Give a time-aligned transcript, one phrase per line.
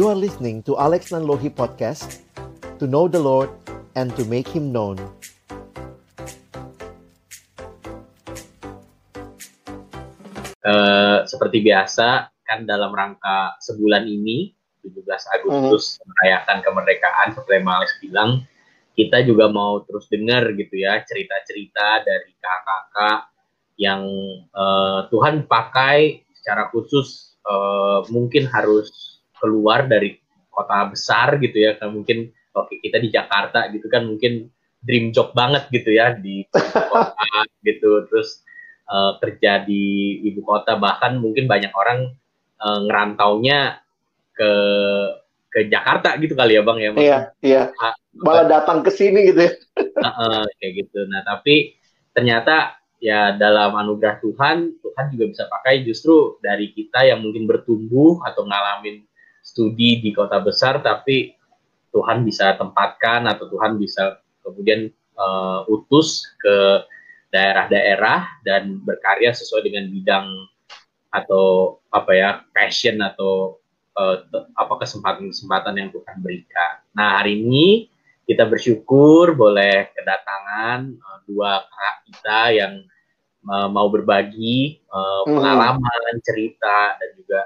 [0.00, 2.24] You are listening to Alex Nanlohi Podcast
[2.80, 3.52] To know the Lord
[3.92, 4.96] and to make Him known
[10.64, 14.56] Uh, seperti biasa kan dalam rangka sebulan ini
[14.88, 15.04] 17
[15.36, 16.08] Agustus hmm.
[16.08, 18.30] merayakan kemerdekaan seperti yang Alex bilang
[18.96, 23.20] kita juga mau terus dengar gitu ya cerita-cerita dari kakak-kakak
[23.76, 24.08] yang
[24.56, 30.20] uh, Tuhan pakai secara khusus uh, mungkin harus keluar dari
[30.52, 35.32] kota besar gitu ya kan mungkin oke kita di Jakarta gitu kan mungkin dream job
[35.36, 36.44] banget gitu ya di
[36.92, 37.32] kota
[37.64, 38.04] gitu.
[38.08, 38.44] Terus
[38.88, 42.16] uh, kerja di ibu kota bahkan mungkin banyak orang
[42.60, 43.80] uh, ngerantaunya
[44.34, 44.52] ke
[45.50, 47.62] ke Jakarta gitu kali ya bang ya iya iya.
[48.14, 49.52] Malah datang ke sini gitu ya.
[50.00, 51.04] Uh, uh, kayak gitu.
[51.12, 51.76] Nah tapi
[52.16, 58.20] ternyata ya dalam anugerah Tuhan Tuhan juga bisa pakai justru dari kita yang mungkin bertumbuh
[58.24, 59.04] atau ngalamin
[59.50, 61.34] studi di kota besar tapi
[61.90, 66.86] Tuhan bisa tempatkan atau Tuhan bisa kemudian uh, utus ke
[67.34, 70.26] daerah-daerah dan berkarya sesuai dengan bidang
[71.10, 73.58] atau apa ya passion atau
[73.98, 74.22] uh,
[74.54, 76.82] apa kesempatan-kesempatan yang Tuhan berikan.
[76.94, 77.90] Nah hari ini
[78.30, 82.74] kita bersyukur boleh kedatangan uh, dua kakak kita yang
[83.50, 87.40] uh, mau berbagi uh, pengalaman, cerita dan juga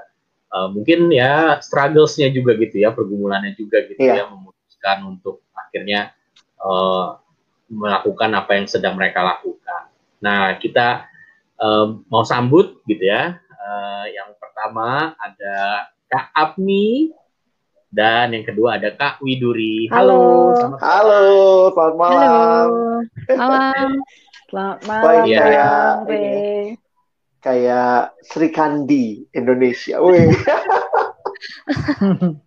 [0.55, 4.23] uh, mungkin ya strugglesnya juga gitu ya, pergumulannya juga gitu yeah.
[4.23, 6.15] ya, memutuskan untuk akhirnya
[6.63, 7.19] uh,
[7.67, 9.91] melakukan apa yang sedang mereka lakukan.
[10.23, 11.11] Nah kita
[11.59, 13.35] uh, mau sambut gitu ya.
[13.51, 17.11] Uh, yang pertama ada Kak Apni
[17.89, 19.89] dan yang kedua ada Kak Widuri.
[19.89, 20.53] Halo.
[20.77, 21.23] Halo, Halo
[21.73, 22.67] selamat malam.
[23.27, 23.35] Halo.
[23.35, 23.89] Malam.
[24.45, 25.25] Selamat malam.
[25.25, 25.41] ya,
[26.05, 26.84] kayak,
[27.45, 30.01] kayak Sri Kandi Indonesia.
[30.01, 30.33] Wih.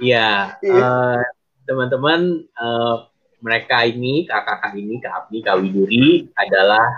[0.00, 1.20] Iya, uh,
[1.68, 3.04] teman-teman uh,
[3.44, 6.88] mereka ini kakak-kakak ini Kak Apni, Kak Widuri adalah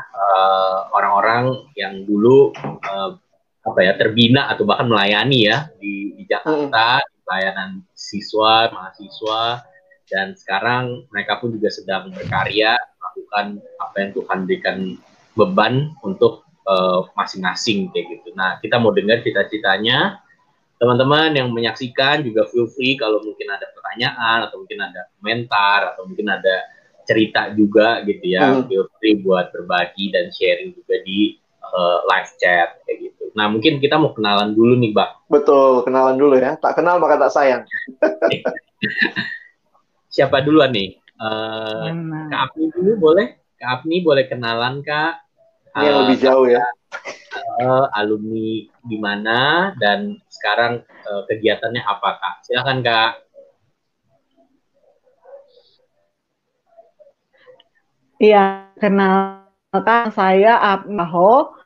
[0.94, 3.19] orang-orang uh, yang dulu uh,
[3.62, 7.27] apa ya terbina atau bahkan melayani ya di, di Jakarta hmm.
[7.27, 9.67] pelayanan siswa mahasiswa
[10.06, 14.78] dan sekarang mereka pun juga sedang berkarya melakukan apa yang Tuhan berikan
[15.34, 15.75] beban
[16.06, 18.34] untuk uh, masing-masing kayak gitu.
[18.34, 20.23] Nah kita mau dengar cita-citanya
[20.83, 26.03] teman-teman yang menyaksikan juga feel free kalau mungkin ada pertanyaan atau mungkin ada komentar atau
[26.11, 26.56] mungkin ada
[27.06, 28.67] cerita juga gitu ya hmm.
[28.67, 31.39] feel free buat berbagi dan sharing juga di
[31.73, 33.25] uh, live chat kayak gitu.
[33.33, 35.12] Nah, mungkin kita mau kenalan dulu nih, Bang.
[35.33, 36.61] Betul, kenalan dulu ya.
[36.61, 37.62] Tak kenal maka tak sayang.
[40.15, 41.00] Siapa duluan nih?
[41.17, 41.89] Uh,
[42.29, 43.41] Kak Apni dulu boleh?
[43.56, 45.25] Kak Apni boleh kenalan, Kak?
[45.72, 46.65] Ini yang uh, lebih jauh ya.
[47.62, 52.34] Uh, alumni di mana dan sekarang uh, kegiatannya apa, Kak?
[52.44, 53.12] Silakan, Kak.
[58.22, 61.62] Iya, kenalkan saya Abmaho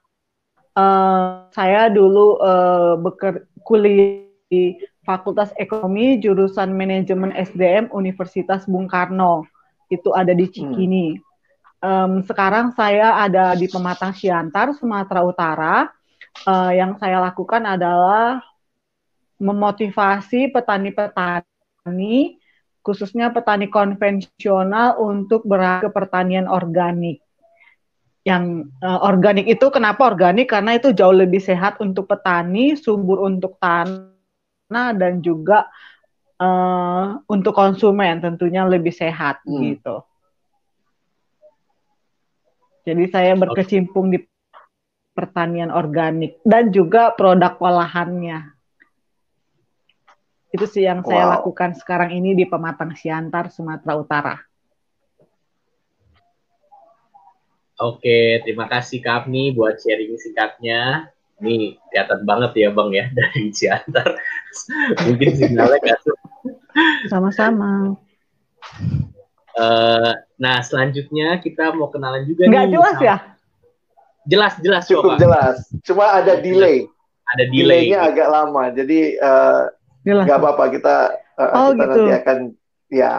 [0.76, 4.76] Uh, saya dulu uh, beker kuliah di
[5.08, 9.48] Fakultas Ekonomi jurusan Manajemen SDM Universitas Bung Karno.
[9.88, 11.16] Itu ada di Cikini.
[11.16, 11.25] Hmm.
[11.86, 15.76] Um, sekarang saya ada di Pematang Siantar, Sumatera Utara.
[16.42, 18.42] Uh, yang saya lakukan adalah
[19.38, 22.36] memotivasi petani-petani,
[22.82, 27.22] khususnya petani konvensional untuk beralih ke pertanian organik
[28.26, 33.54] yang uh, organik itu kenapa organik karena itu jauh lebih sehat untuk petani, subur untuk
[33.62, 35.70] tanah dan juga
[36.42, 39.62] uh, untuk konsumen tentunya lebih sehat hmm.
[39.62, 40.02] gitu.
[42.86, 44.22] Jadi saya berkecimpung di
[45.10, 48.54] pertanian organik dan juga produk olahannya.
[50.54, 51.10] Itu sih yang wow.
[51.10, 54.36] saya lakukan sekarang ini di Pematang Siantar, Sumatera Utara.
[57.76, 61.12] Oke, terima kasih Kak Apni buat sharing singkatnya.
[61.42, 64.16] Ini kelihatan banget ya Bang ya dari Ciantar.
[65.04, 66.00] Mungkin sinyalnya nggak
[67.10, 67.98] Sama-sama.
[69.56, 72.72] Uh, nah, selanjutnya kita mau kenalan juga Nggak nih.
[72.76, 73.16] jelas ya?
[74.28, 74.84] Jelas, jelas.
[74.84, 75.22] Cukup coba.
[75.22, 75.56] jelas.
[75.80, 76.84] Cuma ada delay.
[77.32, 77.88] Ada delay.
[77.88, 78.68] Delaynya agak lama.
[78.68, 79.72] Jadi uh,
[80.04, 80.96] nggak apa-apa kita,
[81.40, 81.88] uh, oh, kita gitu.
[81.88, 82.38] nanti akan
[82.92, 83.12] ya.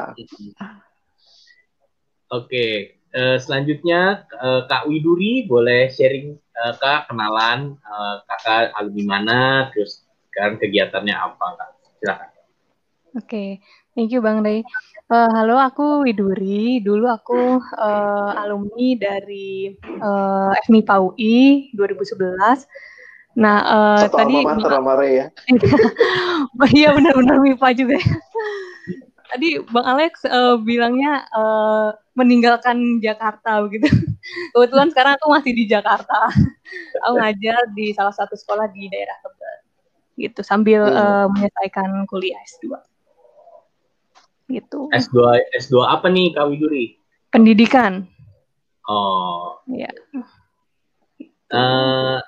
[2.27, 9.41] Oke, uh, selanjutnya uh, Kak Widuri boleh sharing uh, Kak kenalan uh, kakak alumni mana
[9.71, 11.69] terus sekarang kegiatannya apa Kak
[12.03, 12.29] silakan.
[12.29, 13.49] Oke, okay.
[13.95, 14.61] thank you Bang Ray.
[15.07, 16.83] Uh, halo, aku Widuri.
[16.83, 19.71] Dulu aku uh, alumni dari
[20.03, 22.67] uh, FMIPA UI 2011
[23.37, 24.59] Nah, uh, tadi Bang
[25.05, 25.29] ya.
[26.75, 27.97] Iya benar-benar MIPA juga.
[29.31, 33.87] tadi Bang Alex uh, bilangnya uh, meninggalkan Jakarta begitu.
[34.51, 36.33] Kebetulan sekarang aku masih di Jakarta.
[37.05, 39.59] aku ngajar di salah satu sekolah di daerah Tebet.
[40.17, 40.97] Gitu sambil hmm.
[40.97, 42.96] uh, menyelesaikan kuliah S2.
[44.47, 44.87] Gitu.
[44.95, 45.17] S2
[45.59, 46.95] S2 apa nih Kak Widuri?
[47.31, 48.07] Pendidikan.
[48.87, 49.59] Oh.
[49.67, 49.91] Iya.
[51.51, 52.19] Uh,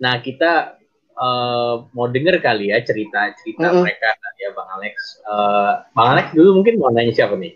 [0.00, 0.76] nah kita
[1.16, 3.82] uh, mau denger kali ya cerita-cerita mm -hmm.
[3.84, 4.08] mereka
[4.42, 4.94] ya Bang Alex.
[5.24, 7.54] Uh, Bang Alex dulu mungkin mau nanya siapa nih?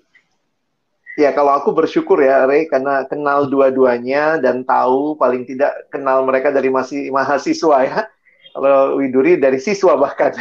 [1.16, 6.52] Ya kalau aku bersyukur ya Ray karena kenal dua-duanya dan tahu paling tidak kenal mereka
[6.52, 7.98] dari masih mahasiswa ya.
[8.56, 10.32] Kalau Widuri dari siswa bahkan.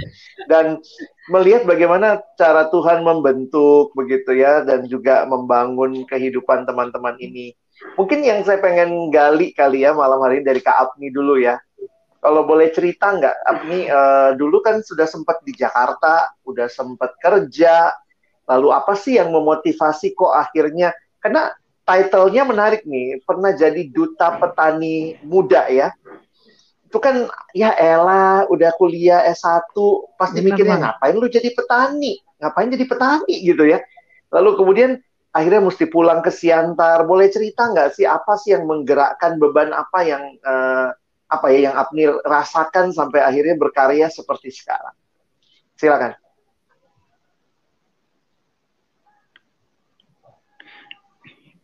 [0.50, 0.80] dan
[1.28, 7.52] melihat bagaimana cara Tuhan membentuk begitu ya dan juga membangun kehidupan teman-teman ini.
[8.00, 11.60] Mungkin yang saya pengen gali kali ya malam hari ini dari Kak Apni dulu ya.
[12.18, 17.94] Kalau boleh cerita nggak, Apni uh, dulu kan sudah sempat di Jakarta, udah sempat kerja,
[18.50, 20.90] lalu apa sih yang memotivasi kok akhirnya?
[21.22, 21.54] Karena
[21.86, 25.94] title-nya menarik nih, pernah jadi duta petani muda ya
[26.88, 29.76] itu kan ya Ella udah kuliah S1
[30.16, 32.16] pasti mikirnya ngapain lu jadi petani?
[32.40, 33.34] Ngapain jadi petani?
[33.44, 33.84] Gitu ya.
[34.32, 34.90] Lalu kemudian
[35.36, 37.04] akhirnya mesti pulang ke Siantar.
[37.04, 40.88] Boleh cerita nggak sih apa sih yang menggerakkan beban apa yang uh,
[41.28, 44.96] apa ya yang Abni rasakan sampai akhirnya berkarya seperti sekarang?
[45.76, 46.16] Silakan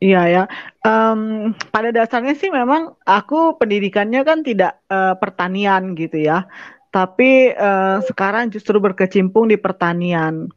[0.05, 0.45] Iya ya.
[0.85, 6.45] Um, pada dasarnya sih memang aku pendidikannya kan tidak uh, pertanian gitu ya.
[6.93, 10.53] Tapi uh, sekarang justru berkecimpung di pertanian.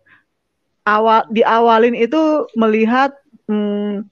[0.84, 3.16] Awal diawalin itu melihat
[3.48, 4.04] um,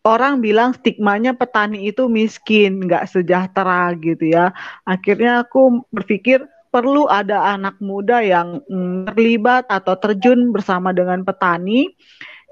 [0.00, 4.56] orang bilang stigmanya petani itu miskin, nggak sejahtera gitu ya.
[4.88, 6.40] Akhirnya aku berpikir
[6.72, 11.92] perlu ada anak muda yang um, terlibat atau terjun bersama dengan petani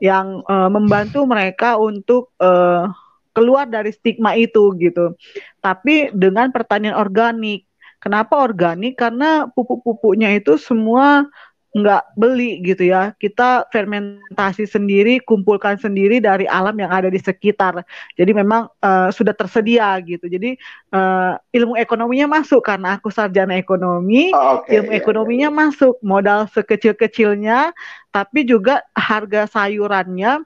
[0.02, 2.90] yang uh, membantu mereka untuk uh,
[3.30, 5.14] keluar dari stigma itu gitu.
[5.62, 7.70] Tapi dengan pertanian organik.
[8.02, 8.98] Kenapa organik?
[8.98, 11.30] Karena pupuk-pupuknya itu semua
[11.72, 13.16] nggak beli gitu ya.
[13.16, 17.80] Kita fermentasi sendiri, kumpulkan sendiri dari alam yang ada di sekitar.
[18.16, 20.28] Jadi memang uh, sudah tersedia gitu.
[20.28, 20.60] Jadi
[20.92, 25.96] uh, ilmu ekonominya masuk karena aku sarjana ekonomi, oh, okay, ilmu iya, ekonominya masuk.
[26.04, 27.72] Modal sekecil-kecilnya,
[28.12, 30.44] tapi juga harga sayurannya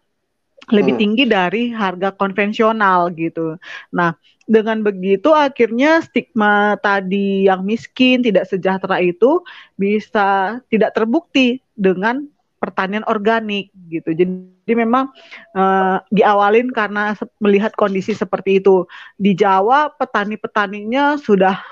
[0.74, 1.02] lebih hmm.
[1.02, 3.54] tinggi dari harga konvensional gitu.
[3.94, 9.42] Nah, dengan begitu akhirnya stigma tadi yang miskin tidak sejahtera itu
[9.74, 12.26] bisa tidak terbukti dengan
[12.56, 14.10] pertanian organik gitu.
[14.16, 15.12] Jadi memang
[15.54, 18.88] uh, diawalin karena melihat kondisi seperti itu.
[19.14, 21.62] Di Jawa petani-petaninya sudah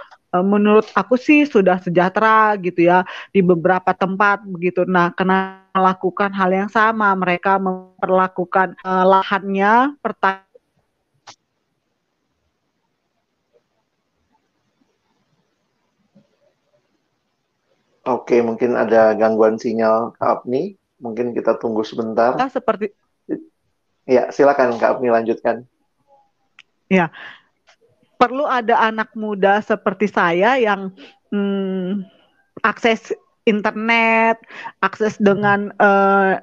[0.42, 4.82] menurut aku sih sudah sejahtera gitu ya di beberapa tempat begitu.
[4.88, 10.54] Nah, karena melakukan hal yang sama, mereka memperlakukan uh, lahannya pertanian
[18.04, 20.76] Oke, mungkin ada gangguan sinyal Kak Apni.
[21.00, 22.36] Mungkin kita tunggu sebentar.
[22.52, 22.92] Seperti
[24.04, 25.64] Ya, silakan Kak Apni lanjutkan.
[26.92, 27.08] Ya.
[28.24, 30.88] Perlu ada anak muda seperti saya yang
[31.28, 32.00] hmm,
[32.64, 33.12] akses
[33.44, 34.40] internet,
[34.81, 36.40] akses dengan uh,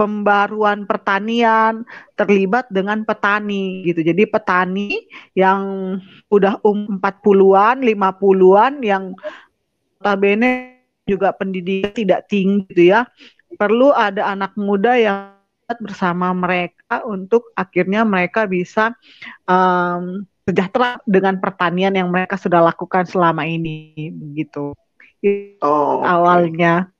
[0.00, 1.84] pembaruan pertanian,
[2.16, 4.00] terlibat dengan petani gitu.
[4.00, 4.96] Jadi petani
[5.36, 5.60] yang
[6.32, 9.12] udah um 40-an, 50-an yang
[10.00, 13.04] notabene juga pendidikan tidak tinggi gitu ya.
[13.60, 15.36] Perlu ada anak muda yang
[15.84, 18.96] bersama mereka untuk akhirnya mereka bisa
[19.46, 24.74] um, sejahtera dengan pertanian yang mereka sudah lakukan selama ini begitu.
[25.62, 26.90] Oh, awalnya.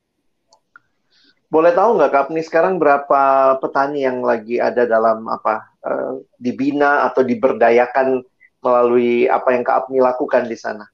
[1.51, 7.27] Boleh tahu nggak Kapni sekarang berapa petani yang lagi ada dalam apa uh, dibina atau
[7.27, 8.23] diberdayakan
[8.63, 10.87] melalui apa yang Kak Apni lakukan di sana?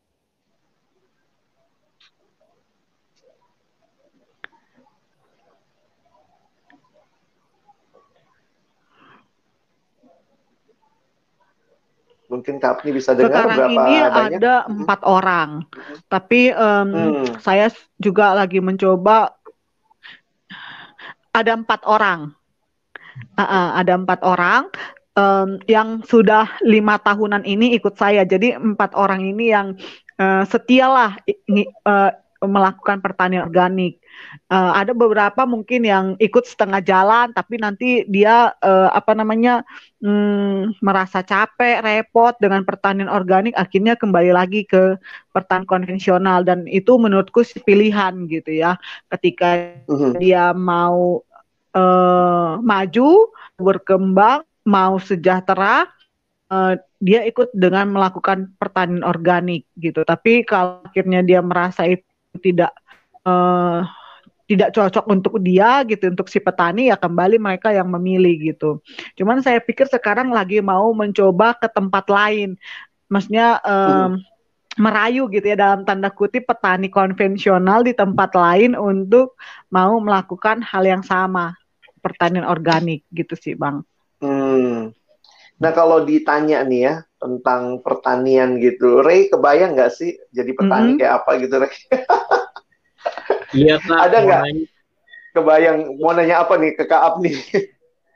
[12.27, 14.39] Mungkin Kak Apni bisa dengar Sekarang berapa ini banyak?
[14.43, 15.15] ada empat hmm.
[15.15, 15.51] orang,
[16.11, 17.39] tapi um, hmm.
[17.39, 17.71] saya
[18.03, 19.31] juga lagi mencoba
[21.31, 22.35] ada empat orang,
[23.39, 24.67] uh, uh, ada empat orang
[25.15, 28.27] um, yang sudah lima tahunan ini ikut saya.
[28.27, 29.79] Jadi empat orang ini yang
[30.19, 31.15] uh, setialah
[31.87, 32.11] uh,
[32.49, 34.01] melakukan pertanian organik.
[34.49, 39.61] Uh, ada beberapa mungkin yang ikut setengah jalan, tapi nanti dia uh, apa namanya
[40.01, 44.97] um, merasa capek, repot dengan pertanian organik, akhirnya kembali lagi ke
[45.37, 48.81] pertanian konvensional dan itu menurutku pilihan gitu ya.
[49.13, 50.17] Ketika uh-huh.
[50.17, 51.21] dia mau
[51.77, 55.87] uh, maju, berkembang, mau sejahtera,
[56.49, 60.03] uh, dia ikut dengan melakukan pertanian organik gitu.
[60.03, 62.05] Tapi kalau akhirnya dia merasa itu
[62.39, 62.73] tidak
[63.27, 63.83] uh,
[64.47, 68.79] tidak cocok untuk dia gitu untuk si petani ya kembali mereka yang memilih gitu.
[69.19, 72.55] Cuman saya pikir sekarang lagi mau mencoba ke tempat lain,
[73.11, 74.15] maksudnya um, hmm.
[74.79, 79.35] merayu gitu ya dalam tanda kutip petani konvensional di tempat lain untuk
[79.67, 81.59] mau melakukan hal yang sama
[81.99, 83.83] pertanian organik gitu sih bang.
[84.23, 84.95] Hmm.
[85.59, 90.91] Nah kalau ditanya nih ya tentang pertanian gitu, Ray kebayang nggak sih jadi petani mm
[90.95, 91.01] -hmm.
[91.01, 91.75] kayak apa gitu Ray?
[93.57, 94.01] Iya kak.
[94.11, 94.43] Ada nggak?
[95.37, 97.37] Kebayang mau nanya apa nih ke Kak Apni?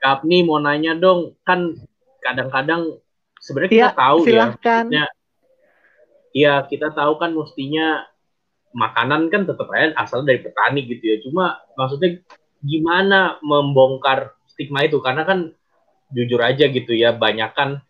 [0.00, 1.76] Kak Apni mau nanya dong, kan
[2.24, 2.96] kadang-kadang
[3.40, 4.84] sebenarnya kita ya, tahu ya, silahkan.
[4.88, 5.06] ya.
[6.30, 8.06] Iya kita tahu kan mestinya
[8.70, 11.16] makanan kan tetap aja asal dari petani gitu ya.
[11.20, 12.22] Cuma maksudnya
[12.60, 15.52] gimana membongkar stigma itu karena kan
[16.12, 17.80] jujur aja gitu ya banyak kan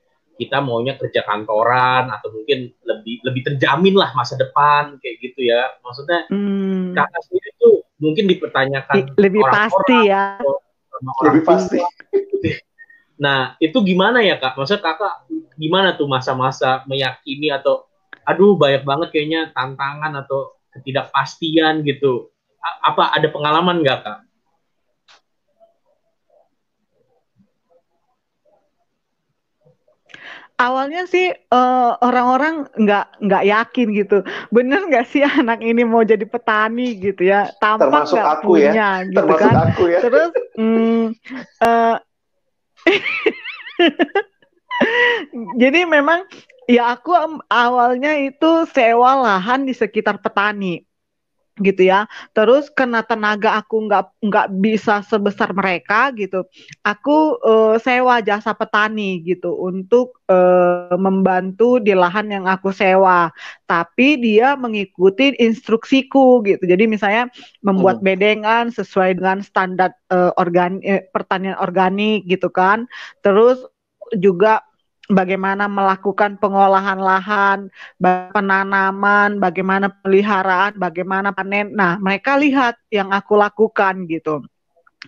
[0.41, 5.69] kita maunya kerja kantoran atau mungkin lebih lebih terjamin lah masa depan kayak gitu ya.
[5.85, 6.97] Maksudnya hmm.
[6.97, 10.41] kakak sendiri tuh mungkin dipertanyakan lebih orang pasti ya.
[10.41, 11.79] orang lebih pasti.
[13.25, 14.57] nah itu gimana ya kak?
[14.57, 15.15] Maksudnya kakak
[15.61, 17.85] gimana tuh masa-masa meyakini atau
[18.25, 22.33] aduh banyak banget kayaknya tantangan atau ketidakpastian gitu.
[22.81, 24.19] Apa ada pengalaman nggak kak
[30.61, 34.21] awalnya sih uh, orang-orang nggak nggak yakin gitu
[34.53, 38.45] bener nggak sih anak ini mau jadi petani gitu ya tampak nggak ya.
[38.45, 38.93] punya ya.
[39.09, 40.01] gitu Termasuk kan aku ya.
[40.05, 41.05] terus mm,
[41.65, 41.97] uh,
[45.61, 46.29] jadi memang
[46.69, 47.17] ya aku
[47.49, 50.85] awalnya itu sewa lahan di sekitar petani
[51.61, 52.09] gitu ya.
[52.33, 56.45] Terus karena tenaga aku nggak nggak bisa sebesar mereka gitu,
[56.83, 63.31] aku uh, sewa jasa petani gitu untuk uh, membantu di lahan yang aku sewa.
[63.69, 66.65] Tapi dia mengikuti instruksiku gitu.
[66.67, 67.31] Jadi misalnya
[67.63, 68.07] membuat hmm.
[68.07, 72.91] bedengan sesuai dengan standar uh, organ eh, pertanian organik gitu kan.
[73.23, 73.63] Terus
[74.19, 74.65] juga
[75.11, 77.59] bagaimana melakukan pengolahan lahan,
[78.01, 81.75] penanaman, bagaimana peliharaan, bagaimana panen.
[81.75, 84.47] Nah, mereka lihat yang aku lakukan gitu.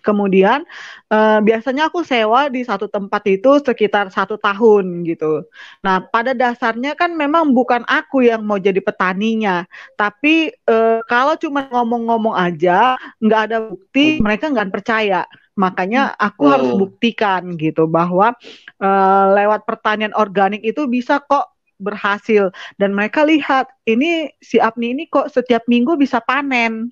[0.01, 0.65] Kemudian
[1.13, 5.45] eh, biasanya aku sewa di satu tempat itu sekitar satu tahun gitu.
[5.85, 11.69] Nah pada dasarnya kan memang bukan aku yang mau jadi petaninya, tapi eh, kalau cuma
[11.69, 15.29] ngomong-ngomong aja nggak ada bukti, mereka nggak percaya.
[15.59, 16.53] Makanya aku hmm.
[16.53, 18.33] harus buktikan gitu bahwa
[18.81, 22.49] uh, lewat pertanian organik itu bisa kok berhasil.
[22.81, 26.89] Dan mereka lihat ini si Apni ini kok setiap minggu bisa panen.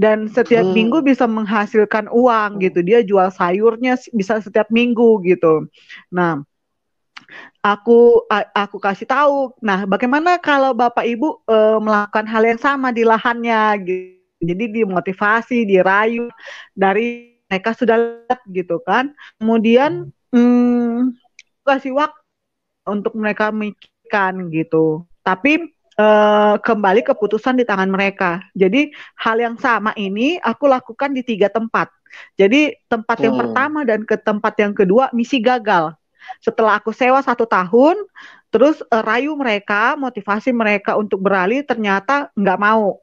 [0.00, 0.76] Dan setiap hmm.
[0.76, 2.80] minggu bisa menghasilkan uang gitu.
[2.80, 5.68] Dia jual sayurnya bisa setiap minggu gitu.
[6.12, 6.40] Nah
[7.60, 8.24] aku
[8.56, 13.62] aku kasih tahu nah bagaimana kalau bapak ibu e, melakukan hal yang sama di lahannya?
[13.84, 16.32] Gitu jadi dimotivasi dirayu
[16.72, 19.10] dari mereka sudah lihat gitu kan
[19.42, 21.18] kemudian hmm,
[21.66, 22.22] kasih waktu
[22.86, 28.40] untuk mereka mikirkan gitu tapi Uh, kembali keputusan di tangan mereka.
[28.56, 28.88] Jadi
[29.20, 31.92] hal yang sama ini aku lakukan di tiga tempat.
[32.40, 33.42] Jadi tempat yang hmm.
[33.44, 35.92] pertama dan ke tempat yang kedua misi gagal.
[36.40, 38.00] Setelah aku sewa satu tahun,
[38.48, 42.96] terus uh, rayu mereka, motivasi mereka untuk beralih, ternyata nggak mau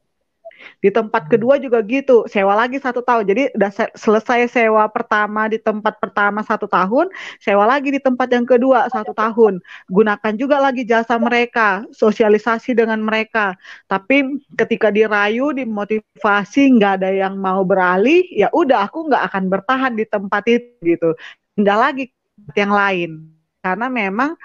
[0.80, 1.32] di tempat hmm.
[1.32, 3.24] kedua juga gitu, sewa lagi satu tahun.
[3.28, 7.10] Jadi udah selesai sewa pertama di tempat pertama satu tahun,
[7.42, 9.60] sewa lagi di tempat yang kedua satu tahun.
[9.90, 13.58] Gunakan juga lagi jasa mereka, sosialisasi dengan mereka.
[13.90, 19.94] Tapi ketika dirayu, dimotivasi, nggak ada yang mau beralih, ya udah aku nggak akan bertahan
[19.98, 21.10] di tempat itu gitu.
[21.58, 22.10] Pindah lagi
[22.54, 23.34] yang lain.
[23.62, 24.38] Karena memang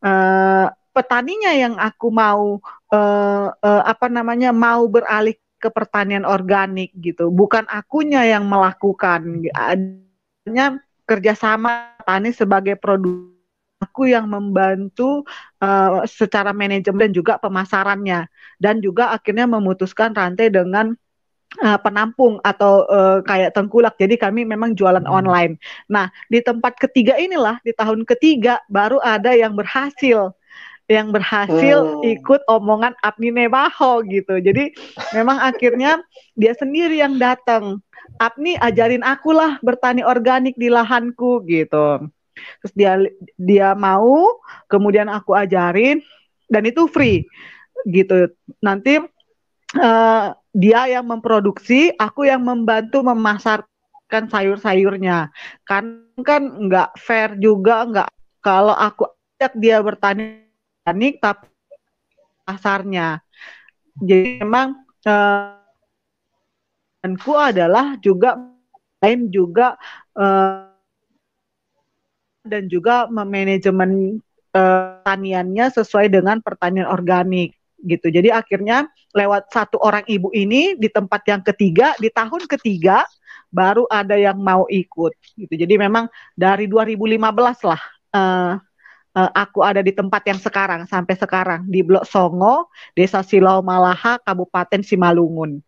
[0.00, 2.62] uh, petaninya yang aku mau
[2.94, 5.34] uh, uh, apa namanya mau beralih
[5.64, 7.32] ke pertanian organik gitu.
[7.32, 9.48] Bukan akunya yang melakukan.
[9.56, 10.76] Adanya
[11.08, 13.32] kerjasama petani sebagai produk
[13.80, 15.24] aku yang membantu
[15.64, 18.28] uh, secara manajemen dan juga pemasarannya
[18.60, 20.96] dan juga akhirnya memutuskan rantai dengan
[21.60, 23.96] uh, penampung atau uh, kayak tengkulak.
[24.00, 25.12] Jadi kami memang jualan hmm.
[25.12, 25.52] online.
[25.92, 30.32] Nah, di tempat ketiga inilah di tahun ketiga baru ada yang berhasil
[30.88, 32.20] yang berhasil hmm.
[32.20, 34.36] ikut omongan Abni Nebaho gitu.
[34.36, 34.76] Jadi
[35.16, 36.00] memang akhirnya
[36.36, 37.80] dia sendiri yang datang.
[38.20, 42.04] Abni ajarin aku lah bertani organik di lahanku gitu.
[42.60, 42.92] Terus dia
[43.40, 44.36] dia mau,
[44.68, 46.04] kemudian aku ajarin
[46.52, 47.24] dan itu free
[47.88, 48.28] gitu.
[48.60, 49.00] Nanti
[49.80, 55.32] uh, dia yang memproduksi, aku yang membantu memasarkan sayur-sayurnya.
[55.64, 58.08] Kan kan nggak fair juga nggak
[58.44, 59.08] kalau aku
[59.40, 60.43] ajak dia bertani
[60.84, 61.48] organik tapi
[62.44, 63.24] pasarnya.
[63.96, 65.56] Jadi memang uh,
[67.40, 68.36] adalah juga
[69.00, 69.80] lain juga
[70.12, 70.68] uh,
[72.44, 74.20] dan juga memanajemen
[74.52, 78.12] uh, taniannya sesuai dengan pertanian organik gitu.
[78.12, 78.84] Jadi akhirnya
[79.16, 83.08] lewat satu orang ibu ini di tempat yang ketiga di tahun ketiga
[83.48, 85.54] baru ada yang mau ikut gitu.
[85.56, 87.24] Jadi memang dari 2015
[87.64, 88.60] lah uh,
[89.14, 94.18] uh, aku ada di tempat yang sekarang sampai sekarang di Blok Songo, Desa Silau Malaha,
[94.20, 95.62] Kabupaten Simalungun,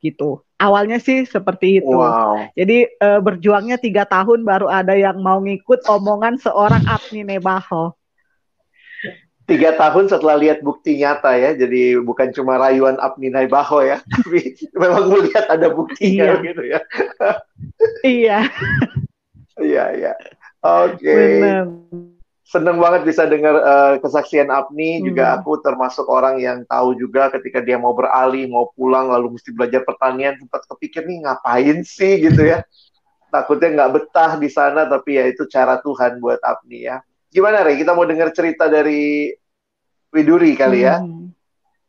[0.00, 0.42] gitu.
[0.56, 1.92] Awalnya sih seperti itu.
[1.92, 2.48] Wow.
[2.56, 7.92] Jadi uh, berjuangnya tiga tahun baru ada yang mau ngikut omongan seorang Apni Nebaho.
[9.46, 14.58] Tiga tahun setelah lihat bukti nyata ya, jadi bukan cuma rayuan Apni Nebaho ya, tapi
[14.74, 16.42] memang melihat ada buktinya iya.
[16.42, 16.80] gitu ya.
[18.02, 18.38] iya.
[19.56, 20.12] Iya, iya.
[20.60, 21.00] Oke.
[21.00, 22.15] Okay
[22.46, 25.02] seneng banget bisa dengar uh, kesaksian Apni.
[25.02, 25.10] Hmm.
[25.10, 29.50] juga aku termasuk orang yang tahu juga ketika dia mau beralih mau pulang lalu mesti
[29.50, 32.22] belajar pertanian sempat kepikir nih ngapain sih?
[32.22, 32.62] gitu ya.
[33.34, 37.02] Takutnya nggak betah di sana tapi ya itu cara Tuhan buat Apni ya.
[37.34, 37.82] Gimana Rey?
[37.82, 39.34] Kita mau dengar cerita dari
[40.14, 41.02] Widuri kali ya.
[41.02, 41.34] Hmm.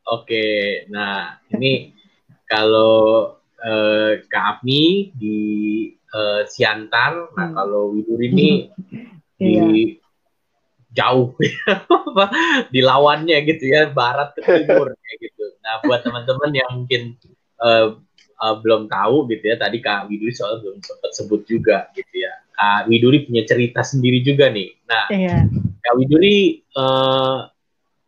[0.08, 0.44] oke
[0.90, 1.94] nah ini
[2.48, 5.38] kalau uh, Kak Apni di
[6.12, 7.54] uh, Siantar nah hmm.
[7.54, 8.50] kalau Widuri ini
[9.38, 10.07] di iya
[10.98, 11.38] jauh
[12.74, 15.44] di lawannya gitu ya barat ke timur kayak gitu.
[15.62, 17.14] Nah buat teman-teman yang mungkin
[17.62, 17.94] uh,
[18.42, 22.34] uh, belum tahu gitu ya tadi Kak Widuri soal belum sempat sebut juga gitu ya.
[22.58, 24.74] Kak Widuri punya cerita sendiri juga nih.
[24.90, 25.46] Nah iya.
[25.78, 27.46] Kak Widuri uh,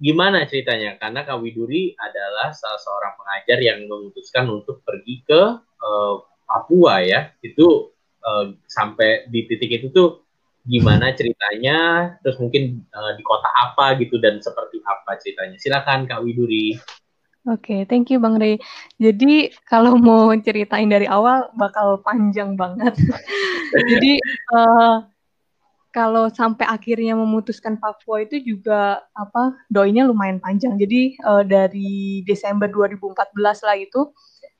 [0.00, 0.98] gimana ceritanya?
[0.98, 6.14] Karena Kak Widuri adalah salah seorang pengajar yang memutuskan untuk pergi ke uh,
[6.48, 7.30] Papua ya.
[7.38, 10.29] Itu uh, sampai di titik itu tuh
[10.68, 11.78] gimana ceritanya,
[12.20, 15.56] terus mungkin uh, di kota apa gitu dan seperti apa ceritanya.
[15.56, 16.76] Silakan Kak Widuri.
[17.48, 18.60] Oke, okay, thank you Bang Rey.
[19.00, 22.92] Jadi kalau mau ceritain dari awal bakal panjang banget.
[23.96, 24.20] Jadi
[24.52, 25.08] uh,
[25.88, 30.76] kalau sampai akhirnya memutuskan Papua itu juga apa doinya lumayan panjang.
[30.76, 33.32] Jadi uh, dari Desember 2014
[33.64, 34.12] lah itu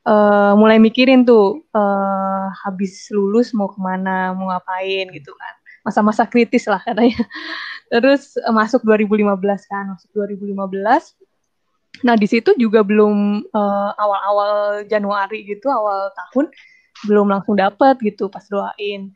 [0.09, 6.29] uh, mulai mikirin tuh uh, habis lulus mau ke mana, mau ngapain gitu kan masa-masa
[6.29, 7.21] kritis lah katanya.
[7.93, 9.27] Terus uh, masuk 2015
[9.67, 12.07] kan, masuk 2015.
[12.07, 16.49] Nah di situ juga belum uh, awal-awal Januari gitu, awal tahun
[17.09, 19.11] belum langsung dapat gitu pas doain.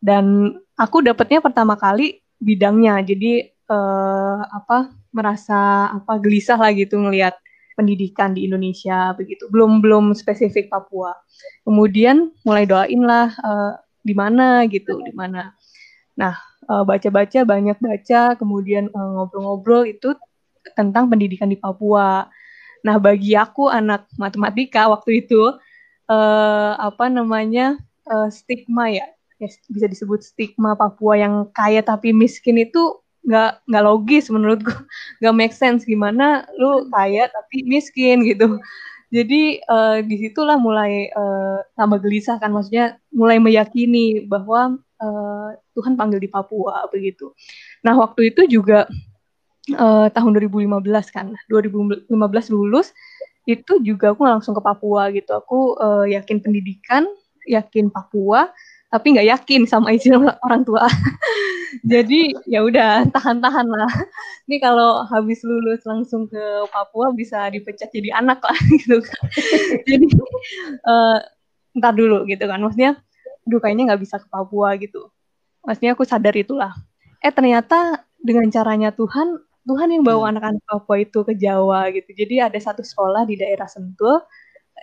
[0.00, 7.34] Dan aku dapatnya pertama kali bidangnya, jadi uh, apa merasa apa gelisah lah gitu ngelihat
[7.76, 9.48] pendidikan di Indonesia begitu.
[9.52, 11.12] Belum belum spesifik Papua.
[11.68, 15.52] Kemudian mulai doain lah uh, di mana gitu, di mana
[16.16, 16.34] Nah,
[16.66, 20.16] uh, baca-baca banyak baca, kemudian uh, ngobrol-ngobrol itu
[20.74, 22.26] tentang pendidikan di Papua.
[22.82, 25.54] Nah, bagi aku anak matematika waktu itu
[26.08, 27.76] uh, apa namanya
[28.08, 29.06] uh, stigma ya,
[29.38, 34.72] ya, bisa disebut stigma Papua yang kaya tapi miskin itu nggak nggak logis menurutku,
[35.20, 38.58] nggak make sense gimana lu kaya tapi miskin gitu.
[39.14, 45.94] Jadi uh, di situlah mulai uh, tambah gelisah kan, maksudnya mulai meyakini bahwa uh, Tuhan
[45.94, 47.32] panggil di Papua begitu.
[47.84, 48.88] Nah waktu itu juga
[49.74, 52.08] uh, tahun 2015 kan, 2015
[52.54, 52.92] lulus
[53.46, 55.30] itu juga aku langsung ke Papua gitu.
[55.38, 57.06] Aku uh, yakin pendidikan,
[57.46, 58.50] yakin Papua,
[58.90, 60.86] tapi nggak yakin sama izin orang tua.
[61.92, 63.90] Jadi ya udah tahan-tahan lah.
[64.50, 69.22] Ini kalau habis lulus langsung ke Papua bisa dipecat jadi anak lah gitu kan.
[69.84, 70.06] Jadi
[70.86, 71.18] uh,
[71.76, 72.62] ntar dulu gitu kan.
[72.62, 72.98] Maksudnya
[73.46, 75.08] duh kayaknya nggak bisa ke Papua gitu.
[75.62, 76.74] Maksudnya aku sadar itulah.
[77.22, 80.32] Eh ternyata dengan caranya Tuhan, Tuhan yang bawa hmm.
[80.36, 82.10] anak-anak Papua itu ke Jawa gitu.
[82.10, 84.18] Jadi ada satu sekolah di daerah Sentul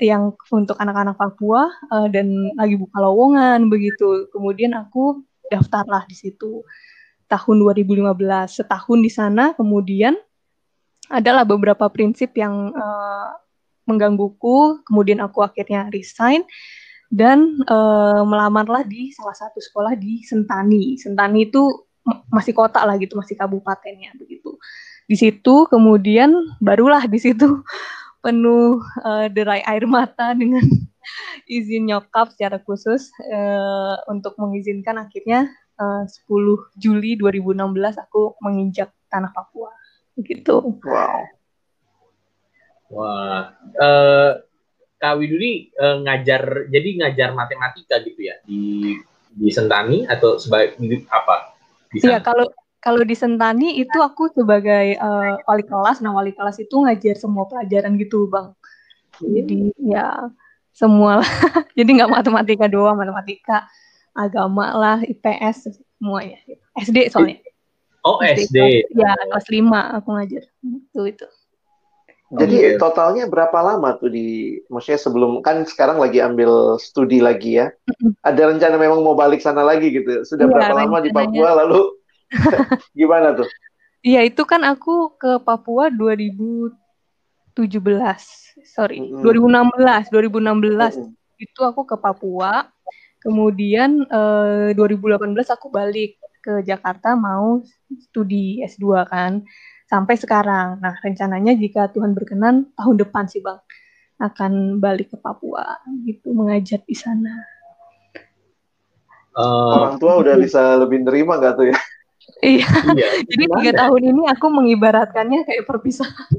[0.01, 4.31] yang untuk anak-anak Papua uh, dan lagi buka lowongan begitu.
[4.31, 5.21] Kemudian aku
[5.51, 6.63] daftarlah di situ
[7.27, 8.15] tahun 2015.
[8.63, 10.15] Setahun di sana kemudian
[11.11, 13.29] adalah beberapa prinsip yang uh,
[13.85, 14.81] menggangguku.
[14.87, 16.47] Kemudian aku akhirnya resign
[17.13, 20.97] dan uh, melamarlah di salah satu sekolah di Sentani.
[20.97, 21.85] Sentani itu
[22.33, 24.57] masih kota lah gitu, masih kabupatennya begitu.
[25.03, 26.31] di situ kemudian
[26.63, 27.59] barulah di situ
[28.23, 30.63] penuh uh, derai air mata dengan
[31.59, 39.35] izin nyokap secara khusus uh, untuk mengizinkan akhirnya uh, 10 Juli 2016 aku menginjak tanah
[39.35, 39.75] Papua
[40.23, 40.79] gitu.
[40.87, 41.19] Wow.
[42.93, 44.31] Wah, uh,
[45.03, 48.95] Kak Widuri uh, ngajar jadi ngajar matematika gitu ya di
[49.35, 50.79] di Sentani atau sebagai
[51.11, 51.59] apa?
[51.91, 52.47] Iya, kalau
[52.79, 57.43] kalau di Sentani itu aku sebagai uh, wali kelas, nah wali kelas itu ngajar semua
[57.51, 58.55] pelajaran gitu, Bang.
[59.19, 60.31] Jadi ya
[60.71, 61.29] semua lah.
[61.77, 63.67] Jadi nggak matematika doang, matematika,
[64.15, 66.39] agama lah, IPS semuanya.
[66.79, 67.43] SD soalnya.
[68.03, 68.51] Oh, SD.
[68.51, 68.99] SD.
[68.99, 70.43] ya, kelas 5 aku ngajar.
[70.59, 71.27] Itu itu.
[72.33, 72.77] Jadi okay.
[72.81, 77.69] totalnya berapa lama tuh di maksudnya sebelum kan sekarang lagi ambil studi lagi ya.
[78.25, 80.25] Ada rencana memang mau balik sana lagi gitu.
[80.25, 81.93] Sudah ya, berapa lama di Papua lalu
[82.99, 83.47] Gimana tuh?
[84.03, 86.73] Iya, itu kan aku ke Papua 2017.
[88.67, 89.71] Sorry, mm -hmm.
[89.79, 91.07] 2016, 2016 mm -hmm.
[91.39, 92.67] itu aku ke Papua.
[93.23, 97.63] Kemudian eh, 2018 aku balik ke Jakarta mau
[97.95, 99.47] studi S2 kan.
[99.93, 100.81] Sampai sekarang.
[100.81, 103.61] Nah, rencananya jika Tuhan berkenan tahun depan sih, Bang,
[104.17, 107.45] akan balik ke Papua gitu mengajar di sana.
[109.37, 111.77] Uh, Orang tua udah bisa lebih nerima gak tuh ya?
[112.41, 112.69] Iya.
[112.97, 113.09] iya.
[113.29, 116.29] Jadi tiga tahun ini aku mengibaratkannya kayak perpisahan.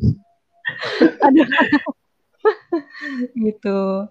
[1.26, 1.46] Ada.
[3.38, 4.10] gitu.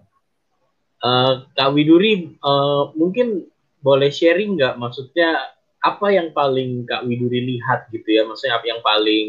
[1.04, 3.44] Uh, Kak Widuri uh, mungkin
[3.84, 5.36] boleh sharing nggak maksudnya
[5.84, 8.24] apa yang paling Kak Widuri lihat gitu ya?
[8.24, 9.28] Maksudnya apa yang paling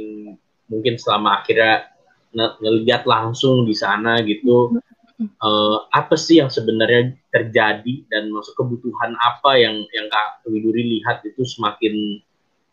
[0.72, 1.92] mungkin selama akhirnya
[2.36, 4.76] ngelihat langsung di sana gitu
[5.20, 11.28] uh, apa sih yang sebenarnya terjadi dan maksud kebutuhan apa yang yang Kak Widuri lihat
[11.28, 12.24] itu semakin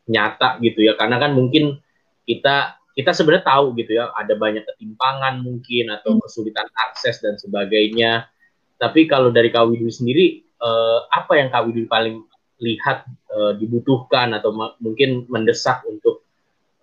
[0.06, 0.94] nyata gitu ya?
[0.94, 1.82] Karena kan mungkin
[2.22, 8.30] kita kita sebenarnya tahu gitu ya ada banyak ketimpangan mungkin atau kesulitan akses dan sebagainya.
[8.78, 12.22] Tapi kalau dari Kak Widu sendiri eh, apa yang Kak Widu paling
[12.62, 16.22] lihat eh, dibutuhkan atau mungkin mendesak untuk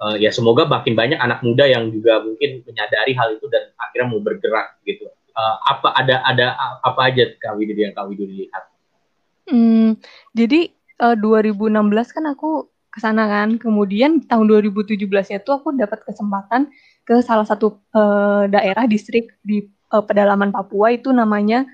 [0.03, 4.07] eh, ya semoga makin banyak anak muda yang juga mungkin menyadari hal itu dan akhirnya
[4.11, 6.47] mau bergerak gitu eh, apa ada ada
[6.83, 8.67] apa aja Kak Widu yang Kak Widu lihat
[9.47, 9.97] hmm,
[10.35, 13.55] jadi uh, eh, 2016 kan aku ke sana kan.
[13.55, 16.69] Kemudian tahun 2017-nya itu aku dapat kesempatan
[17.07, 21.65] ke salah satu uh, daerah distrik di uh, pedalaman Papua itu namanya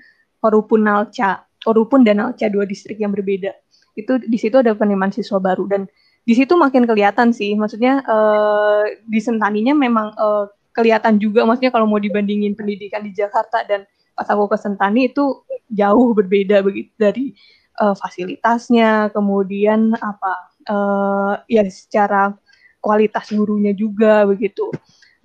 [0.44, 1.42] Orupun Nalca.
[1.66, 3.50] Orupun dan Nalca dua distrik yang berbeda.
[3.96, 5.88] Itu di situ ada penerimaan siswa baru dan
[6.26, 7.56] di situ makin kelihatan sih.
[7.56, 13.64] Maksudnya uh, di Sentaninya memang uh, kelihatan juga maksudnya kalau mau dibandingin pendidikan di Jakarta
[13.64, 15.40] dan pas aku ke Sentani itu
[15.72, 17.32] jauh berbeda begitu dari
[17.80, 20.32] uh, fasilitasnya, kemudian apa
[20.68, 22.36] uh, ya secara
[22.80, 24.68] kualitas gurunya juga begitu.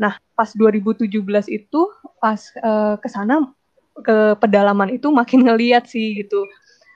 [0.01, 1.13] Nah, pas 2017
[1.51, 1.81] itu
[2.17, 3.53] pas uh, ke sana
[4.01, 6.47] ke pedalaman itu makin ngeliat sih gitu.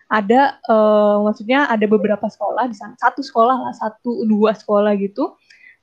[0.06, 5.34] Ada uh, maksudnya ada beberapa sekolah di sana, satu sekolah lah, satu dua sekolah gitu.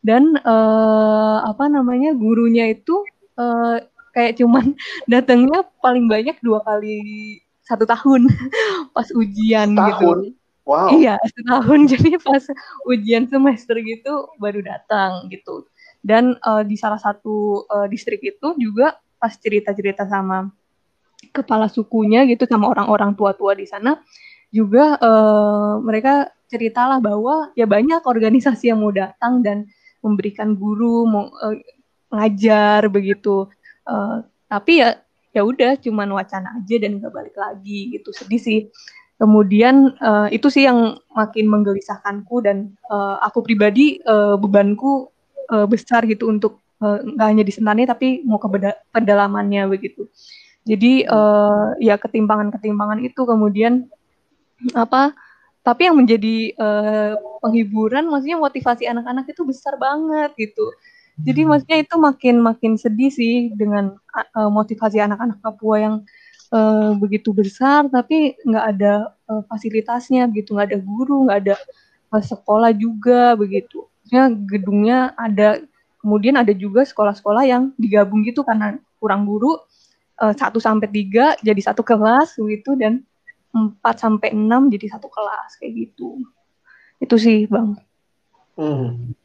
[0.02, 3.02] Dan uh, apa namanya gurunya itu
[3.38, 3.78] uh,
[4.14, 4.74] kayak cuman
[5.12, 8.26] datangnya paling banyak dua kali satu tahun
[8.94, 10.18] pas ujian Setahun.
[10.30, 10.40] gitu.
[10.62, 10.94] Wow.
[10.94, 11.80] Iya, setahun.
[11.92, 12.42] Jadi pas
[12.86, 15.66] ujian semester gitu baru datang gitu.
[16.02, 20.50] Dan uh, di salah satu uh, distrik itu juga pas cerita-cerita sama
[21.32, 23.98] kepala sukunya gitu sama orang-orang tua-tua di sana
[24.52, 29.64] juga uh, mereka ceritalah bahwa ya banyak organisasi yang mau datang dan
[30.04, 31.56] memberikan guru mau uh,
[32.12, 33.48] ngajar begitu.
[33.88, 34.20] Uh,
[34.52, 35.00] tapi ya
[35.32, 38.60] ya udah cuman wacana aja dan nggak balik lagi gitu sedih sih
[39.22, 45.14] Kemudian uh, itu sih yang makin menggelisahkanku dan uh, aku pribadi uh, bebanku
[45.46, 48.50] uh, besar gitu untuk nggak uh, hanya di Sentani tapi mau ke
[48.90, 50.10] pedalamannya begitu.
[50.62, 53.90] Jadi uh, ya ketimpangan-ketimpangan itu kemudian
[54.78, 55.14] apa?
[55.62, 60.66] Tapi yang menjadi uh, penghiburan, maksudnya motivasi anak-anak itu besar banget gitu.
[61.22, 63.94] Jadi maksudnya itu makin makin sedih sih dengan
[64.34, 65.94] uh, motivasi anak-anak Papua yang
[66.52, 68.92] uh, begitu besar tapi nggak ada
[69.26, 71.56] uh, fasilitasnya gitu nggak ada guru nggak ada
[72.12, 75.48] uh, sekolah juga begitu Maksudnya gedungnya ada
[76.04, 79.56] kemudian ada juga sekolah-sekolah yang digabung gitu karena kurang guru
[80.18, 83.02] satu uh, sampai tiga jadi satu kelas gitu dan
[83.52, 86.20] empat sampai enam jadi satu kelas kayak gitu
[87.02, 87.76] itu sih bang
[88.56, 89.16] hmm.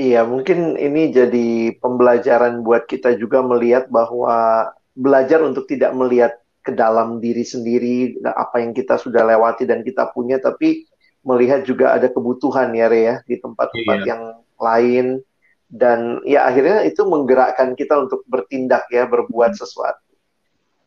[0.00, 6.72] Iya, mungkin ini jadi pembelajaran buat kita juga melihat bahwa belajar untuk tidak melihat ke
[6.72, 10.88] dalam diri sendiri apa yang kita sudah lewati dan kita punya, tapi
[11.20, 14.08] melihat juga ada kebutuhan ya Re ya di tempat-tempat Iya.
[14.08, 14.22] yang
[14.56, 15.06] lain
[15.70, 20.02] dan ya akhirnya itu menggerakkan kita untuk bertindak ya berbuat sesuatu.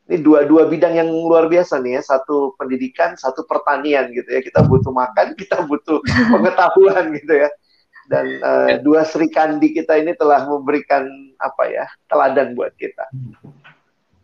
[0.04, 4.44] Ini dua-dua bidang yang luar biasa nih ya, satu pendidikan, satu pertanian gitu ya.
[4.44, 7.50] Kita butuh makan, kita butuh pengetahuan gitu ya.
[8.12, 11.08] Dan eh, dua Sri Kandi kita ini telah memberikan
[11.40, 13.08] apa ya teladan buat kita.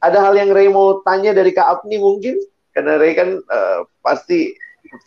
[0.04, 2.36] Ada hal yang Ray mau tanya dari Kak Apni mungkin?
[2.76, 4.52] Karena Ray kan eh, pasti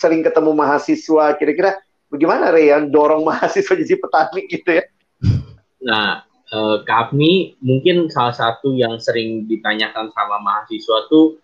[0.00, 1.36] sering ketemu mahasiswa.
[1.36, 1.76] Kira-kira
[2.08, 4.88] bagaimana Ray yang dorong mahasiswa jadi petani gitu ya?
[5.82, 11.38] Nah, eh, Apni mungkin salah satu yang sering ditanyakan sama mahasiswa tuh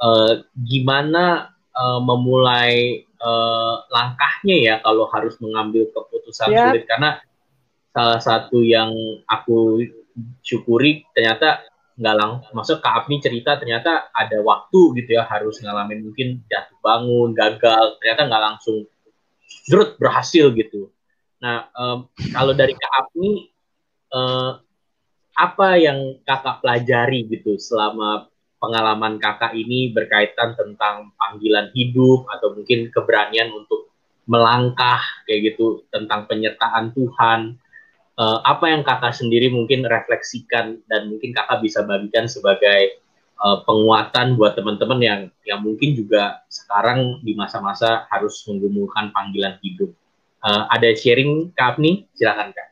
[0.00, 0.32] eh,
[0.66, 6.70] gimana eh, memulai eh, langkahnya ya kalau harus mengambil keputusan Ya.
[6.70, 7.20] sulit karena
[7.90, 8.94] salah satu yang
[9.26, 9.82] aku
[10.46, 11.66] syukuri ternyata
[12.00, 17.36] nggak lang maksud Kak cerita ternyata ada waktu gitu ya harus ngalamin mungkin jatuh bangun
[17.36, 18.88] gagal ternyata nggak langsung
[19.68, 20.88] drut berhasil gitu
[21.44, 23.52] nah em, kalau dari Kak Apni
[24.10, 24.52] eh,
[25.40, 28.28] apa yang kakak pelajari gitu selama
[28.60, 33.88] pengalaman kakak ini berkaitan tentang panggilan hidup atau mungkin keberanian untuk
[34.28, 37.56] melangkah kayak gitu tentang penyertaan Tuhan.
[38.20, 43.00] Eh, apa yang kakak sendiri mungkin refleksikan dan mungkin kakak bisa bagikan sebagai
[43.40, 49.88] eh, penguatan buat teman-teman yang yang mungkin juga sekarang di masa-masa harus menggumulkan panggilan hidup.
[50.44, 52.04] Eh, ada sharing kak Apni?
[52.12, 52.69] Silakan kak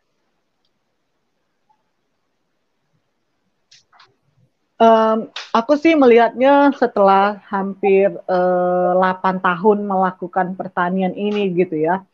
[4.78, 12.06] Em, aku sih melihatnya setelah hampir eh, 8 tahun melakukan pertanian ini gitu ya.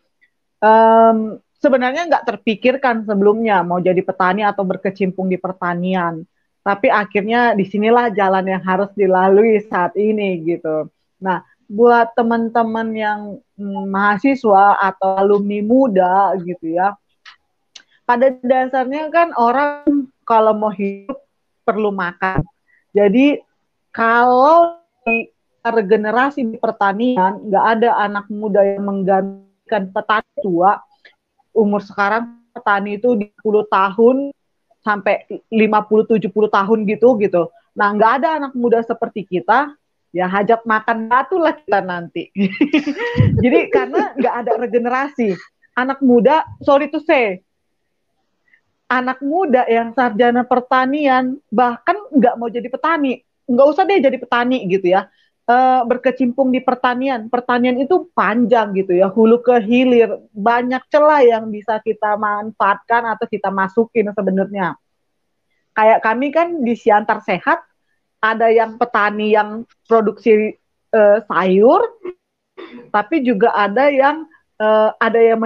[0.65, 6.25] Em, sebenarnya nggak terpikirkan sebelumnya mau jadi petani atau berkecimpung di pertanian.
[6.65, 10.89] Tapi akhirnya di sinilah jalan yang harus dilalui saat ini gitu.
[11.21, 13.21] Nah, buat teman-teman yang
[13.61, 16.97] mm, mahasiswa atau alumni muda gitu ya,
[18.09, 21.21] pada dasarnya kan orang kalau mau hidup
[21.65, 22.45] perlu makan.
[22.95, 23.43] Jadi
[23.91, 25.27] kalau di
[25.67, 30.79] regenerasi di pertanian nggak ada anak muda yang menggantikan petani tua
[31.51, 34.17] umur sekarang petani itu di 10 tahun
[34.85, 37.43] sampai 50 70 tahun gitu gitu.
[37.75, 39.75] Nah, nggak ada anak muda seperti kita
[40.15, 42.31] ya hajat makan batu lah kita nanti.
[43.43, 45.35] Jadi karena nggak ada regenerasi.
[45.75, 47.43] Anak muda, sorry to say,
[48.89, 54.65] anak muda yang sarjana pertanian bahkan nggak mau jadi petani, nggak usah deh jadi petani
[54.69, 55.09] gitu ya.
[55.45, 61.53] Eh, berkecimpung di pertanian, pertanian itu panjang gitu ya, hulu ke hilir, banyak celah yang
[61.53, 64.73] bisa kita manfaatkan atau kita masukin sebenarnya.
[65.77, 67.61] Kayak kami kan di Siantar Sehat,
[68.25, 70.57] ada yang petani yang produksi
[70.97, 71.93] eh, sayur,
[72.89, 74.25] tapi juga ada yang
[74.57, 75.45] eh, ada yang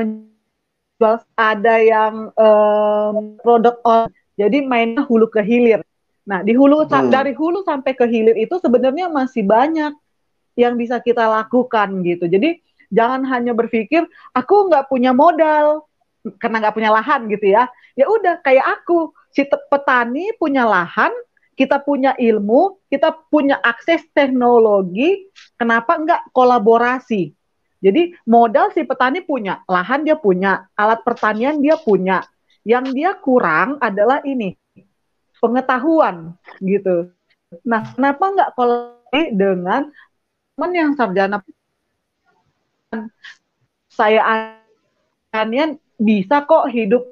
[0.98, 4.11] menjual, ada yang em, produk on.
[4.34, 5.82] Jadi mainnya hulu ke hilir.
[6.26, 7.08] Nah, di hulu Hmm.
[7.11, 9.94] dari hulu sampai ke hilir itu sebenarnya masih banyak
[10.58, 12.26] yang bisa kita lakukan gitu.
[12.26, 12.58] Jadi
[12.90, 14.02] jangan hanya berpikir
[14.34, 15.87] aku nggak punya modal
[16.42, 17.70] karena nggak punya lahan gitu ya.
[17.94, 21.11] Ya udah kayak aku, si petani punya lahan,
[21.58, 25.26] kita punya ilmu, kita punya akses teknologi,
[25.58, 27.34] kenapa nggak kolaborasi?
[27.78, 32.26] Jadi modal si petani punya, lahan dia punya, alat pertanian dia punya.
[32.66, 34.58] Yang dia kurang adalah ini
[35.38, 37.14] pengetahuan gitu.
[37.64, 39.88] Nah, kenapa nggak kolaborasi dengan
[40.54, 41.38] teman yang sarjana
[43.88, 44.54] saya
[45.30, 47.06] pertanian bisa kok hidup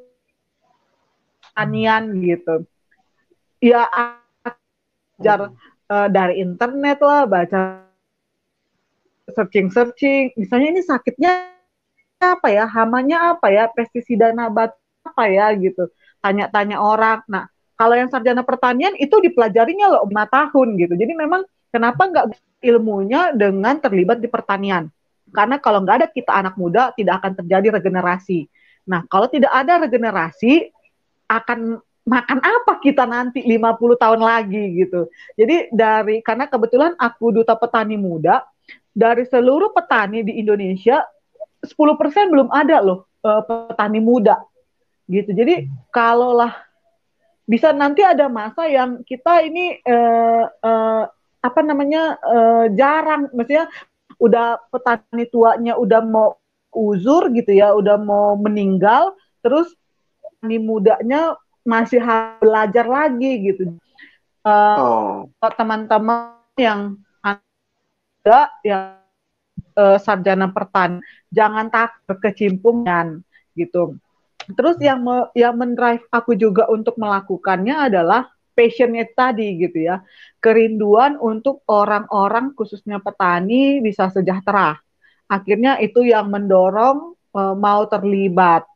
[1.41, 2.67] pertanian gitu.
[3.63, 5.57] Ya ajar
[5.89, 7.86] eh, dari internet lah, baca
[9.31, 10.35] searching-searching.
[10.39, 11.53] Misalnya ini sakitnya
[12.23, 14.73] apa ya, hamanya apa ya, pestisida nabat
[15.07, 15.91] apa ya gitu.
[16.23, 17.23] Tanya-tanya orang.
[17.31, 20.95] Nah, kalau yang sarjana pertanian itu dipelajarinya loh 5 tahun gitu.
[20.97, 22.27] Jadi memang kenapa nggak
[22.65, 24.89] ilmunya dengan terlibat di pertanian?
[25.31, 28.49] Karena kalau nggak ada kita anak muda tidak akan terjadi regenerasi.
[28.89, 30.71] Nah, kalau tidak ada regenerasi
[31.27, 35.11] akan makan apa kita nanti 50 tahun lagi gitu.
[35.35, 38.47] Jadi dari karena kebetulan aku duta petani muda,
[38.97, 41.05] dari seluruh petani di Indonesia
[41.61, 44.41] 10% belum ada loh eh, petani muda.
[45.05, 45.37] Gitu.
[45.37, 46.65] Jadi kalaulah
[47.47, 51.05] bisa nanti ada masa yang kita ini eh, eh,
[51.45, 53.69] apa namanya eh, jarang, maksudnya
[54.17, 56.41] udah petani tuanya udah mau
[56.73, 59.13] uzur gitu ya, udah mau meninggal,
[59.45, 59.77] terus
[60.25, 63.77] petani mudanya masih harus belajar lagi gitu.
[64.43, 66.97] Eh, Oh, teman-teman yang
[68.27, 68.99] ada yang
[69.79, 70.99] uh, sarjana pertan,
[71.31, 73.23] jangan tak berkecimpungan
[73.55, 73.95] gitu.
[74.51, 78.27] Terus yang me, yang mendrive aku juga untuk melakukannya adalah
[78.59, 80.03] passionnya tadi gitu ya,
[80.43, 84.75] kerinduan untuk orang-orang khususnya petani bisa sejahtera.
[85.31, 88.67] Akhirnya itu yang mendorong uh, mau terlibat.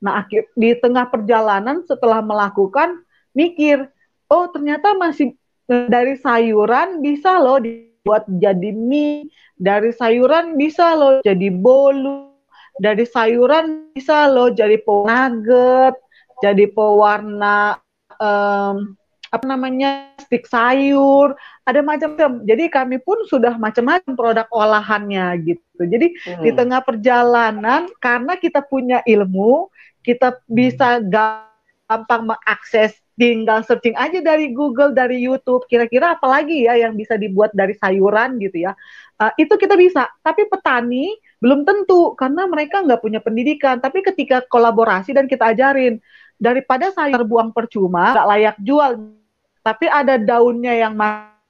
[0.00, 3.04] Nah, akhir di tengah perjalanan setelah melakukan
[3.36, 3.84] mikir,
[4.32, 5.36] oh ternyata masih
[5.68, 7.60] dari sayuran bisa loh
[8.04, 12.36] dibuat jadi mie, dari sayuran bisa loh jadi bolu,
[12.76, 15.96] dari sayuran bisa loh jadi nugget,
[16.44, 17.80] jadi pewarna
[18.20, 18.92] um,
[19.32, 21.32] apa namanya stik sayur,
[21.64, 22.44] ada macam-macam.
[22.44, 25.80] Jadi kami pun sudah macam-macam produk olahannya gitu.
[25.88, 26.44] Jadi hmm.
[26.44, 29.72] di tengah perjalanan karena kita punya ilmu,
[30.04, 36.74] kita bisa gampang mengakses tinggal searching aja dari Google, dari YouTube, kira-kira apa lagi ya
[36.74, 38.74] yang bisa dibuat dari sayuran gitu ya.
[39.18, 43.78] Uh, itu kita bisa, tapi petani belum tentu karena mereka nggak punya pendidikan.
[43.78, 46.02] Tapi ketika kolaborasi dan kita ajarin,
[46.38, 48.90] daripada sayur buang percuma, nggak layak jual,
[49.62, 50.94] tapi ada daunnya yang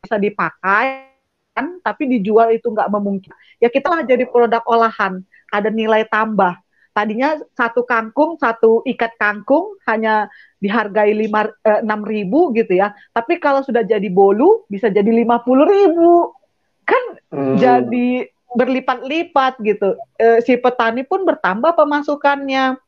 [0.05, 1.09] bisa dipakai,
[1.57, 3.40] kan, tapi dijual itu nggak memungkinkan.
[3.62, 6.63] Ya kita lah jadi produk olahan, ada nilai tambah
[6.94, 10.30] tadinya satu kangkung satu ikat kangkung hanya
[10.62, 12.94] dihargai lima eh, enam ribu gitu ya.
[13.11, 16.33] Tapi kalau sudah jadi bolu bisa jadi lima puluh ribu.
[16.87, 17.04] Kan
[17.35, 17.57] hmm.
[17.59, 19.98] jadi berlipat-lipat gitu.
[20.14, 22.78] E, si petani pun bertambah pemasukannya.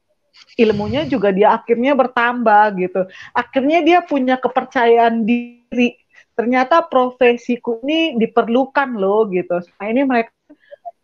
[0.54, 3.08] Ilmunya juga dia akhirnya bertambah gitu.
[3.34, 5.98] Akhirnya dia punya kepercayaan diri.
[6.36, 9.58] Ternyata profesiku ini diperlukan loh gitu.
[9.80, 10.30] Nah ini mereka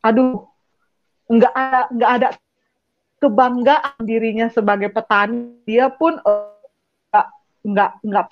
[0.04, 0.46] aduh
[1.32, 2.28] nggak ada nggak ada
[3.22, 6.58] kebanggaan dirinya sebagai petani dia pun uh,
[7.62, 8.26] nggak nggak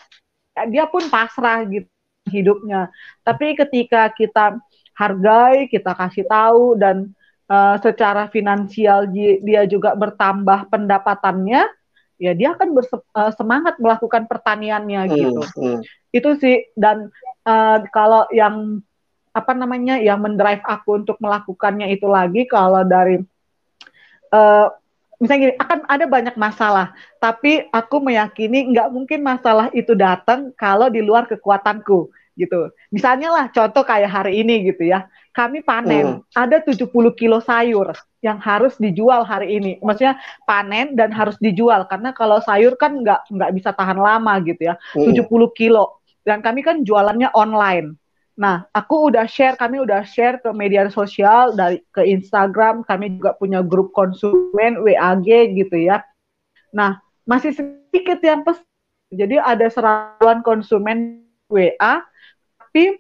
[0.67, 1.87] dia pun pasrah gitu
[2.27, 2.91] hidupnya
[3.23, 4.59] tapi ketika kita
[4.99, 7.15] hargai kita kasih tahu dan
[7.47, 9.07] uh, secara finansial
[9.41, 11.71] dia juga bertambah pendapatannya
[12.21, 15.81] ya dia akan bersemangat uh, melakukan pertaniannya hmm, gitu hmm.
[16.13, 17.09] itu sih dan
[17.49, 18.85] uh, kalau yang
[19.31, 23.23] apa namanya yang mendrive aku untuk melakukannya itu lagi kalau dari
[24.35, 24.69] uh,
[25.21, 30.89] misalnya gini, akan ada banyak masalah, tapi aku meyakini nggak mungkin masalah itu datang kalau
[30.89, 32.09] di luar kekuatanku
[32.41, 32.73] gitu.
[32.89, 35.05] Misalnya lah contoh kayak hari ini gitu ya.
[35.37, 36.33] Kami panen, hmm.
[36.33, 37.93] ada 70 kilo sayur
[38.25, 39.73] yang harus dijual hari ini.
[39.85, 40.17] Maksudnya
[40.49, 44.75] panen dan harus dijual karena kalau sayur kan nggak nggak bisa tahan lama gitu ya.
[44.97, 45.13] Hmm.
[45.13, 46.01] 70 kilo.
[46.25, 48.00] Dan kami kan jualannya online.
[48.41, 53.37] Nah, aku udah share, kami udah share ke media sosial dari ke Instagram, kami juga
[53.37, 56.01] punya grup konsumen WAG gitu ya.
[56.73, 58.57] Nah, masih sedikit yang pes,
[59.13, 61.21] jadi ada serawan konsumen
[61.53, 62.01] WA,
[62.57, 62.97] tapi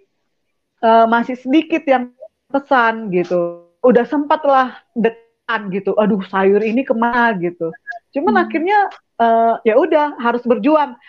[0.85, 2.13] uh, masih sedikit yang
[2.53, 3.65] pesan gitu.
[3.81, 7.73] Udah sempat lah dekan gitu, aduh sayur ini ke mana gitu.
[8.13, 8.45] Cuman hmm.
[8.45, 8.79] akhirnya
[9.17, 11.01] uh, ya udah harus berjuang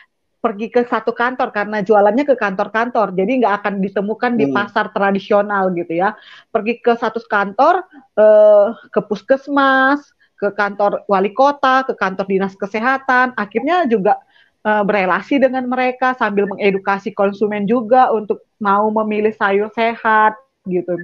[0.41, 4.55] pergi ke satu kantor karena jualannya ke kantor-kantor, jadi nggak akan ditemukan di hmm.
[4.57, 6.17] pasar tradisional gitu ya.
[6.49, 7.85] Pergi ke satu kantor,
[8.17, 10.01] eh, ke puskesmas,
[10.41, 14.17] ke kantor wali kota, ke kantor dinas kesehatan, akhirnya juga
[14.65, 20.33] eh, berelasi dengan mereka sambil mengedukasi konsumen juga untuk mau memilih sayur sehat
[20.65, 20.97] gitu.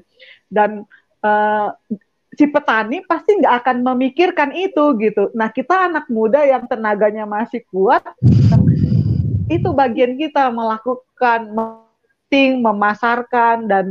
[0.50, 0.82] Dan
[1.22, 1.70] eh,
[2.38, 5.34] si petani pasti nggak akan memikirkan itu gitu.
[5.34, 8.06] Nah kita anak muda yang tenaganya masih kuat
[9.48, 13.86] itu bagian kita melakukan marketing, memasarkan dan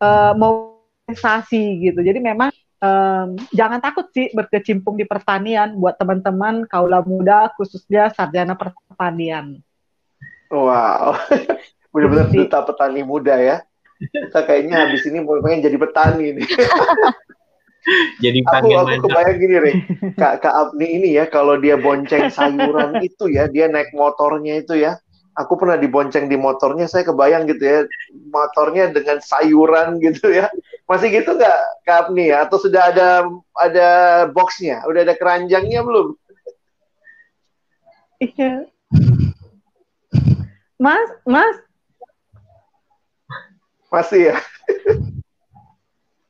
[0.00, 2.00] uh, mobilisasi gitu.
[2.00, 8.56] Jadi memang um, jangan takut sih berkecimpung di pertanian buat teman-teman kaula muda khususnya sarjana
[8.56, 9.60] pertanian.
[10.48, 11.20] Wow,
[11.92, 13.56] benar-benar duta petani muda ya.
[14.00, 16.48] Kita kayaknya habis ini mau pengen jadi petani nih.
[18.20, 19.74] Jadi aku aku kebayang gini Rey,
[20.16, 24.80] Kak Kak Abni ini ya kalau dia bonceng sayuran itu ya, dia naik motornya itu
[24.80, 24.96] ya.
[25.34, 27.78] Aku pernah dibonceng di motornya, saya kebayang gitu ya,
[28.30, 30.46] motornya dengan sayuran gitu ya.
[30.86, 32.46] Masih gitu nggak Kak Abni ya?
[32.46, 33.88] Atau sudah ada ada
[34.30, 36.14] boxnya, udah ada keranjangnya belum?
[38.22, 38.70] Iya.
[40.78, 41.56] Mas, Mas.
[43.90, 44.36] Masih ya?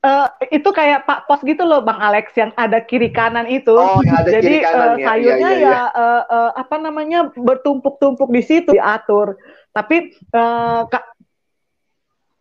[0.05, 3.73] uh, itu kayak Pak Pos gitu loh Bang Alex yang ada kiri kanan itu.
[3.73, 5.07] Oh, yang ada Jadi kiri kanan, uh, ya.
[5.09, 9.41] sayurnya iya, iya, ya uh, uh, apa namanya bertumpuk-tumpuk di situ diatur.
[9.73, 11.01] Tapi uh, ka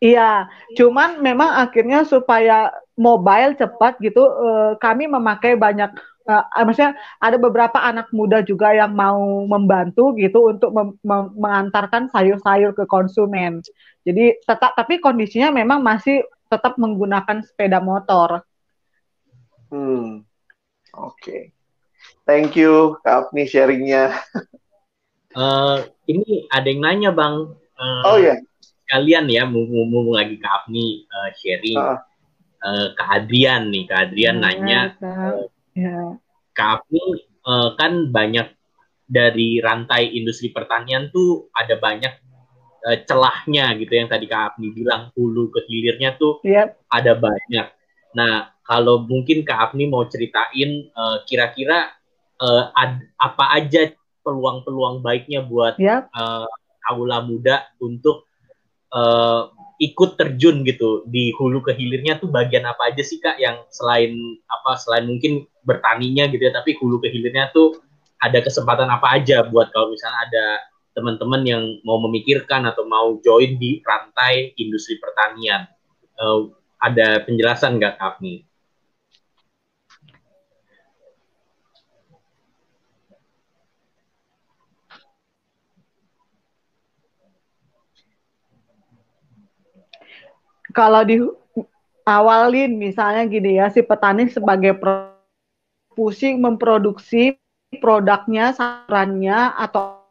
[0.04, 5.96] Iya, cuman memang akhirnya supaya mobile cepat gitu, uh, kami memakai banyak
[6.28, 11.00] uh, maksudnya ada beberapa anak muda juga yang mau membantu gitu untuk mem
[11.40, 13.64] mengantarkan sayur-sayur ke konsumen.
[14.04, 16.24] Jadi tetap tapi kondisinya memang masih
[16.54, 18.46] tetap menggunakan sepeda motor.
[19.74, 20.22] Hmm,
[20.94, 21.18] oke.
[21.18, 21.50] Okay.
[22.30, 24.14] Thank you, Kak Apni sharingnya.
[25.34, 25.82] uh,
[26.12, 27.58] ini ada yang nanya, Bang.
[27.74, 28.38] Uh, oh ya.
[28.38, 28.40] Yeah.
[28.94, 31.80] Kalian ya, mumpung lagi Kak Apni uh, sharing.
[31.82, 32.00] Uh.
[32.64, 34.82] Uh, Kak Adrian nih, Kak Adrian ya, nanya.
[35.02, 35.98] Uh, ya.
[36.54, 37.02] Kak Apni
[37.44, 38.48] uh, kan banyak
[39.04, 42.23] dari rantai industri pertanian tuh ada banyak
[42.88, 46.80] uh, celahnya gitu yang tadi Kak Apni bilang hulu ke hilirnya tuh yep.
[46.92, 47.68] ada banyak.
[48.14, 51.92] Nah, kalau mungkin Kak Apni mau ceritain uh, kira-kira
[52.40, 53.92] uh, ad, apa aja
[54.24, 56.08] peluang-peluang baiknya buat yep.
[56.16, 56.48] uh,
[56.88, 58.28] aula muda untuk
[58.92, 63.68] uh, ikut terjun gitu di hulu ke hilirnya tuh bagian apa aja sih Kak yang
[63.74, 64.16] selain
[64.48, 67.82] apa selain mungkin bertaninya gitu ya tapi hulu ke hilirnya tuh
[68.22, 70.46] ada kesempatan apa aja buat kalau misalnya ada
[70.94, 75.66] teman-teman yang mau memikirkan atau mau join di rantai industri pertanian.
[76.18, 78.46] Uh, ada penjelasan nggak kami?
[90.74, 91.22] Kalau di
[92.02, 94.74] awalin misalnya gini ya si petani sebagai
[95.94, 97.38] pusing memproduksi
[97.78, 100.03] produknya, sarannya atau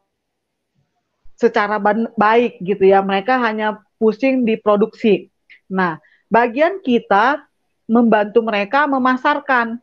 [1.37, 1.81] secara
[2.17, 3.01] baik gitu ya.
[3.01, 5.29] Mereka hanya pusing di produksi.
[5.69, 7.43] Nah, bagian kita
[7.87, 9.79] membantu mereka memasarkan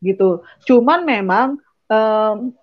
[0.00, 0.40] gitu.
[0.64, 2.54] Cuman memang um,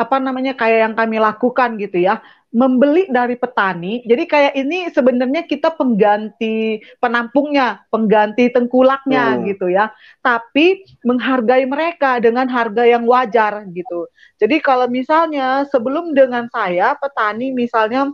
[0.00, 4.02] apa namanya kayak yang kami lakukan gitu ya membeli dari petani.
[4.02, 9.42] Jadi kayak ini sebenarnya kita pengganti penampungnya, pengganti tengkulaknya hmm.
[9.54, 9.94] gitu ya.
[10.18, 14.10] Tapi menghargai mereka dengan harga yang wajar gitu.
[14.42, 18.10] Jadi kalau misalnya sebelum dengan saya petani misalnya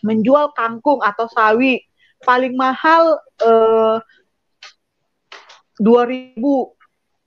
[0.00, 1.84] menjual kangkung atau sawi
[2.24, 3.96] paling mahal eh,
[5.80, 6.40] 2000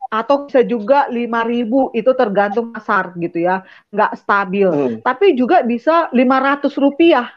[0.08, 3.64] atau bisa juga 5000 itu tergantung pasar gitu ya.
[3.91, 4.70] Nggak stabil.
[4.70, 4.97] Hmm.
[5.03, 7.28] tapi juga bisa 500 rupiah.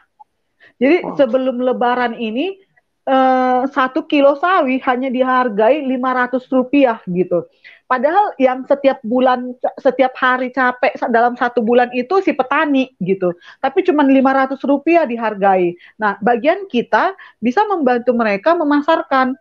[0.81, 1.13] Jadi oh.
[1.13, 2.57] sebelum lebaran ini
[3.05, 7.45] eh, satu kilo sawi hanya dihargai 500 rupiah gitu.
[7.91, 13.35] Padahal yang setiap bulan setiap hari capek dalam satu bulan itu si petani gitu.
[13.59, 15.75] Tapi cuma 500 rupiah dihargai.
[15.99, 17.11] Nah bagian kita
[17.43, 19.35] bisa membantu mereka memasarkan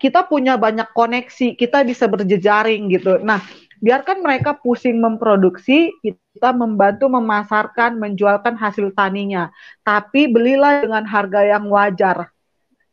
[0.00, 3.20] kita punya banyak koneksi, kita bisa berjejaring gitu.
[3.20, 3.44] Nah,
[3.84, 9.52] biarkan mereka pusing memproduksi, kita membantu memasarkan, menjualkan hasil taninya.
[9.84, 12.32] Tapi belilah dengan harga yang wajar,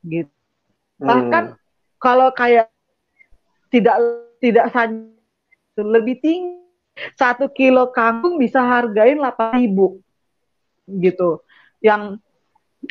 [0.03, 0.28] gitu.
[0.99, 1.08] Hmm.
[1.08, 1.43] Bahkan
[1.95, 2.68] kalau kayak
[3.72, 3.95] tidak
[4.43, 4.68] tidak
[5.80, 6.60] lebih tinggi,
[7.16, 10.03] satu kilo kangkung bisa hargain 8 ribu,
[10.91, 11.39] gitu.
[11.80, 12.20] Yang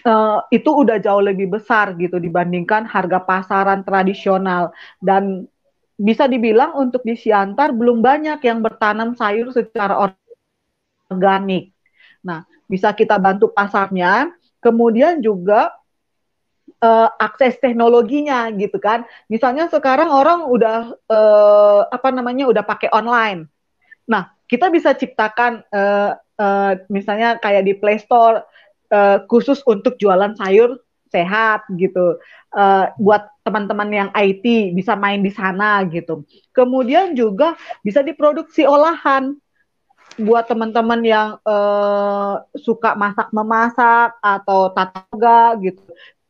[0.05, 5.49] uh, itu udah jauh lebih besar gitu dibandingkan harga pasaran tradisional dan
[5.97, 10.13] bisa dibilang untuk di Siantar belum banyak yang bertanam sayur secara
[11.09, 11.73] organik.
[12.21, 14.29] Nah, bisa kita bantu pasarnya,
[14.61, 15.73] kemudian juga
[16.85, 19.09] uh, akses teknologinya gitu kan.
[19.33, 20.79] Misalnya sekarang orang udah
[21.09, 23.49] uh, apa namanya udah pakai online.
[24.05, 28.45] Nah, kita bisa ciptakan uh, uh, misalnya kayak di Play Store
[28.93, 30.81] uh, khusus untuk jualan sayur
[31.11, 32.19] sehat gitu.
[32.57, 36.25] Uh, buat teman-teman yang IT bisa main di sana gitu.
[36.57, 39.37] Kemudian juga bisa diproduksi olahan
[40.17, 45.83] buat teman-teman yang uh, suka masak memasak atau tataga gitu.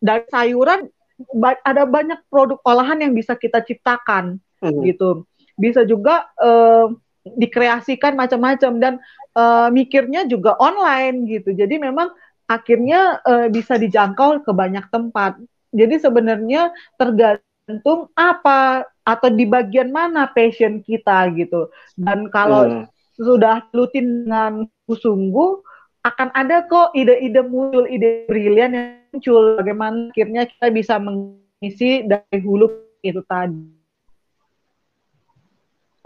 [0.03, 0.91] Dari sayuran
[1.33, 4.83] ba ada banyak produk olahan yang bisa kita ciptakan hmm.
[4.91, 5.25] gitu.
[5.57, 6.93] Bisa juga uh,
[7.25, 8.95] dikreasikan macam-macam dan
[9.39, 11.55] uh, mikirnya juga online gitu.
[11.55, 12.11] Jadi memang
[12.47, 15.39] akhirnya uh, bisa dijangkau ke banyak tempat.
[15.75, 21.71] Jadi sebenarnya tergantung apa atau di bagian mana passion kita gitu.
[21.99, 22.85] Dan kalau hmm.
[23.19, 25.63] sudah lutin dengan sungguh
[26.07, 29.59] akan ada kok ide-ide muncul, ide brilian yang muncul.
[29.59, 32.71] Bagaimana akhirnya kita bisa mengisi dari hulu
[33.03, 33.75] itu tadi.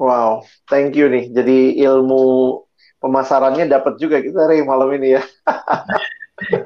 [0.00, 1.28] Wow, thank you nih.
[1.28, 2.56] Jadi ilmu
[3.04, 5.22] pemasarannya dapat juga kita hari malam ini ya.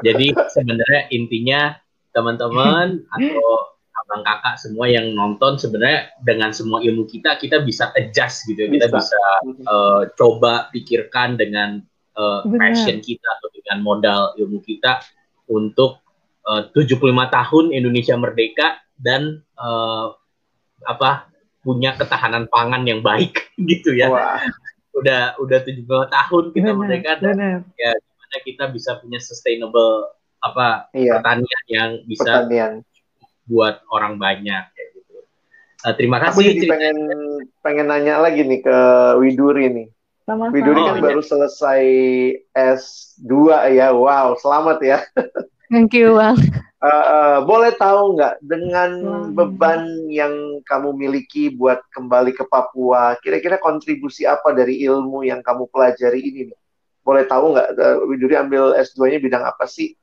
[0.07, 1.61] Jadi sebenarnya intinya
[2.15, 8.47] teman-teman atau abang kakak semua yang nonton sebenarnya dengan semua ilmu kita kita bisa adjust
[8.47, 8.69] gitu ya.
[8.71, 9.21] Kita bisa
[9.67, 11.83] uh, coba pikirkan dengan
[12.19, 15.03] uh, passion kita atau dengan modal ilmu kita
[15.49, 16.05] untuk
[16.47, 18.69] uh, 75 tahun Indonesia merdeka
[19.01, 20.15] dan uh,
[20.85, 21.33] apa
[21.65, 24.13] punya ketahanan pangan yang baik gitu ya.
[24.13, 24.39] Wah.
[24.95, 27.59] Udah udah 75 tahun kita benar, merdeka dan benar.
[27.75, 27.93] ya
[28.43, 30.11] kita bisa punya sustainable
[30.45, 31.17] apa iya.
[31.19, 32.85] pertanian yang bisa pertanian.
[33.49, 35.17] buat orang banyak kayak gitu.
[35.85, 36.37] Uh, terima kasih.
[36.37, 36.99] Aku jadi pengen
[37.65, 38.79] pengen nanya lagi nih ke
[39.21, 39.89] Widuri nih.
[40.25, 40.55] Sama -sama.
[40.57, 41.85] Widuri kan oh, baru selesai
[42.53, 43.33] S2
[43.73, 43.93] ya.
[43.93, 44.99] Wow, selamat ya.
[45.73, 46.37] Thank you, Bang.
[46.85, 49.33] Uh, uh, boleh tahu nggak dengan hmm.
[49.33, 55.65] beban yang kamu miliki buat kembali ke Papua, kira-kira kontribusi apa dari ilmu yang kamu
[55.73, 56.59] pelajari ini nih?
[57.05, 59.95] Boleh tahu nggak, uh, Widuri ambil S2-nya bidang apa sih?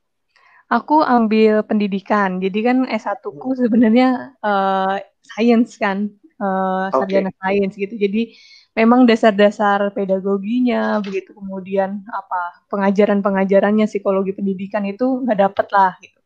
[0.72, 3.60] Aku ambil pendidikan, jadi kan S1-ku hmm.
[3.60, 4.08] sebenarnya
[4.40, 4.96] uh,
[5.36, 6.08] science kan,
[6.40, 7.40] uh, sarjana okay.
[7.44, 8.00] science gitu.
[8.00, 8.38] Jadi
[8.72, 16.22] memang dasar-dasar pedagoginya begitu kemudian apa pengajaran-pengajarannya psikologi pendidikan itu nggak dapet lah gitu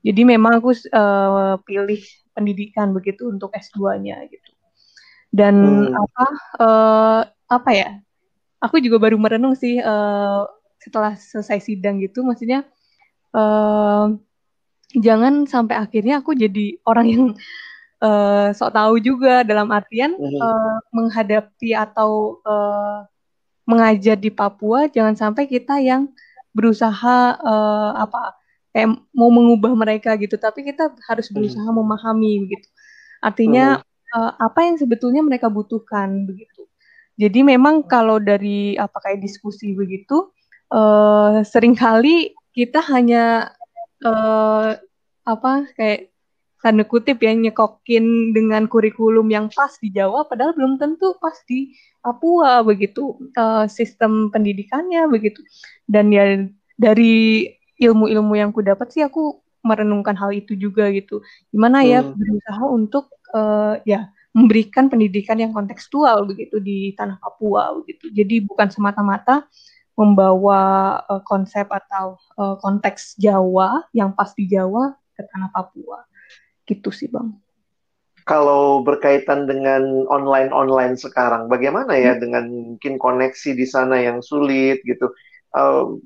[0.00, 2.00] jadi memang aku uh, pilih
[2.32, 4.50] pendidikan begitu untuk S2-nya gitu.
[5.30, 5.94] Dan hmm.
[5.94, 6.24] apa
[6.58, 7.20] uh,
[7.52, 7.90] apa ya?
[8.60, 10.44] Aku juga baru merenung sih uh,
[10.80, 12.64] setelah selesai sidang gitu maksudnya
[13.36, 14.16] uh,
[14.96, 17.24] jangan sampai akhirnya aku jadi orang yang
[18.00, 23.04] uh, sok tahu juga dalam artian uh, menghadapi atau uh,
[23.68, 26.10] mengajar di Papua jangan sampai kita yang
[26.50, 28.34] berusaha uh, apa
[28.74, 31.34] kayak mau mengubah mereka gitu tapi kita harus hmm.
[31.38, 32.66] berusaha memahami begitu
[33.22, 34.16] artinya hmm.
[34.16, 36.49] uh, apa yang sebetulnya mereka butuhkan begitu
[37.20, 40.32] jadi memang kalau dari apa kayak diskusi begitu
[40.72, 43.52] uh, sering kali kita hanya
[44.00, 44.72] uh,
[45.28, 46.08] apa kayak
[46.60, 51.76] tanda kutip ya nyekokin dengan kurikulum yang pas di Jawa padahal belum tentu pas di
[52.00, 55.44] Papua begitu uh, sistem pendidikannya begitu
[55.84, 56.40] dan ya
[56.80, 57.44] dari
[57.80, 61.20] ilmu-ilmu yang ku dapat sih aku merenungkan hal itu juga gitu.
[61.52, 62.16] Gimana ya hmm.
[62.16, 63.04] berusaha untuk
[63.36, 68.10] uh, ya memberikan pendidikan yang kontekstual begitu di tanah Papua begitu.
[68.14, 69.46] Jadi bukan semata-mata
[69.98, 76.06] membawa uh, konsep atau uh, konteks Jawa yang pas di Jawa ke tanah Papua.
[76.64, 77.36] Gitu sih, Bang.
[78.24, 82.20] Kalau berkaitan dengan online-online sekarang, bagaimana ya hmm.
[82.22, 85.10] dengan mungkin koneksi di sana yang sulit gitu?
[85.50, 85.98] Uh,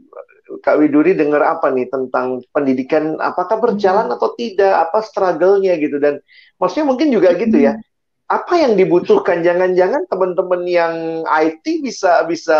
[0.64, 4.16] Kak Widuri dengar apa nih tentang pendidikan apakah berjalan hmm.
[4.16, 6.20] atau tidak apa struggle-nya gitu dan
[6.61, 7.81] maksudnya mungkin juga gitu ya
[8.25, 9.45] apa yang dibutuhkan?
[9.45, 10.95] Jangan-jangan teman-teman yang
[11.29, 12.59] IT bisa bisa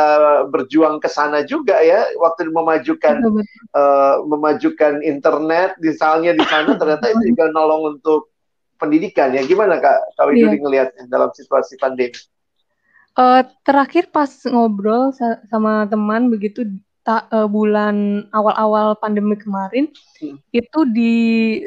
[0.53, 3.25] berjuang ke sana juga ya waktu memajukan
[3.73, 8.29] uh, memajukan internet misalnya di sana ternyata itu juga nolong untuk
[8.77, 9.41] pendidikan ya.
[9.49, 10.61] Gimana Kak Kak Widuri yeah.
[10.61, 12.13] ngelihatnya dalam situasi pandemi?
[13.15, 15.15] Uh, terakhir pas ngobrol
[15.47, 16.67] sama teman begitu
[17.07, 19.87] ta, uh, bulan awal-awal pandemi kemarin
[20.19, 20.41] hmm.
[20.51, 21.15] itu di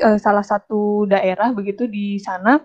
[0.04, 2.60] uh, salah satu daerah begitu di sana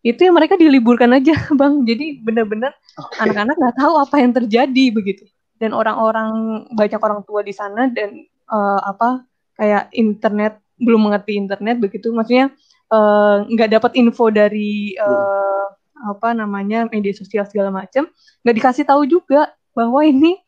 [0.00, 3.28] itu yang mereka diliburkan aja bang jadi benar-benar okay.
[3.28, 5.24] anak-anak nggak tahu apa yang terjadi begitu
[5.60, 9.28] dan orang-orang banyak orang tua di sana dan uh, apa
[9.60, 12.48] kayak internet belum mengerti internet begitu maksudnya
[13.46, 15.68] nggak uh, dapat info dari uh,
[16.00, 18.08] apa namanya media sosial segala macam
[18.40, 20.40] nggak dikasih tahu juga bahwa ini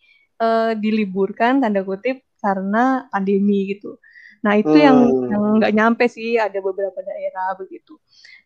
[0.43, 4.03] uh, diliburkan tanda kutip karena pandemi gitu.
[4.43, 4.83] Nah itu hmm.
[4.83, 4.99] yang
[5.31, 7.95] yang nggak nyampe sih ada beberapa daerah begitu.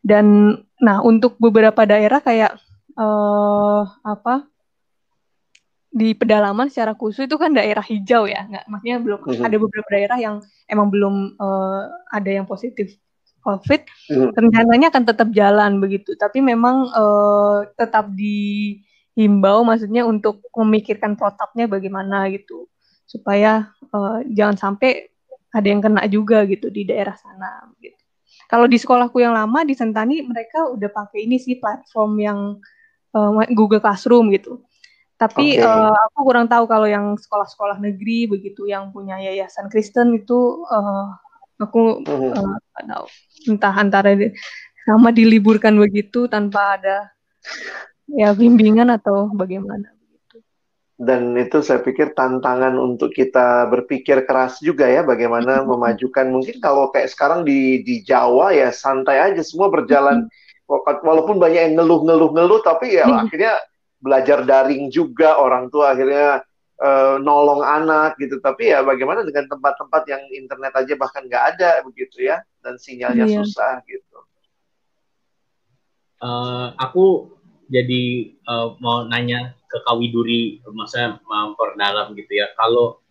[0.03, 2.61] Dan nah untuk beberapa daerah kayak
[2.97, 4.44] uh, apa
[5.97, 9.44] di pedalaman secara khusus itu kan daerah hijau ya, nggak maksudnya belum hmm.
[9.49, 10.36] ada beberapa daerah yang
[10.68, 12.92] emang belum uh, ada yang positif
[13.40, 13.80] COVID.
[14.12, 14.28] Hmm.
[14.34, 18.76] Rencananya akan tetap jalan begitu, tapi memang uh, tetap di
[19.16, 22.68] himbau maksudnya untuk memikirkan protapnya bagaimana gitu
[23.09, 25.09] supaya uh, jangan sampai
[25.55, 27.97] ada yang kena juga gitu di daerah sana gitu.
[28.47, 32.38] Kalau di sekolahku yang lama di Sentani mereka udah pakai ini sih platform yang
[33.14, 34.62] uh, Google Classroom gitu.
[35.16, 35.64] Tapi okay.
[35.64, 41.09] uh, aku kurang tahu kalau yang sekolah-sekolah negeri begitu yang punya yayasan Kristen itu uh,
[41.57, 43.07] aku uh, tahu
[43.49, 44.12] entah antara
[44.84, 47.09] sama diliburkan begitu tanpa ada
[48.12, 49.95] ya bimbingan atau bagaimana
[50.97, 56.32] dan itu saya pikir tantangan untuk kita berpikir keras juga ya bagaimana memajukan.
[56.32, 60.24] Mungkin kalau kayak sekarang di di Jawa ya santai aja semua berjalan.
[61.07, 63.62] Walaupun banyak yang ngeluh-ngeluh-ngeluh tapi ya akhirnya
[64.03, 65.38] belajar daring juga.
[65.38, 66.42] Orang tua akhirnya
[66.82, 68.42] uh, nolong anak gitu.
[68.42, 73.30] Tapi ya bagaimana dengan tempat-tempat yang internet aja bahkan nggak ada begitu ya dan sinyalnya
[73.30, 73.36] iya.
[73.44, 74.18] susah gitu.
[76.18, 77.36] Uh, aku
[77.67, 82.51] jadi uh, mau nanya ke Kawiduri, maksudnya memperdalam gitu ya.
[82.55, 83.03] Kalau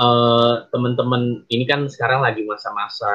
[0.00, 3.10] uh, teman-teman ini kan sekarang lagi masa-masa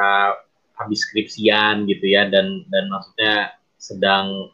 [0.78, 4.54] habis skripsian gitu ya, dan dan maksudnya sedang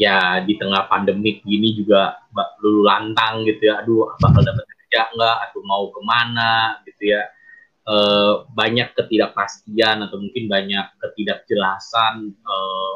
[0.00, 2.18] ya di tengah pandemik gini juga
[2.62, 3.82] lulu lantang gitu ya.
[3.82, 5.36] Aduh, bakal dapat kerja enggak?
[5.50, 7.22] Atau mau ke mana gitu ya?
[7.90, 12.94] uh, banyak ketidakpastian atau mungkin banyak ketidakjelasan uh,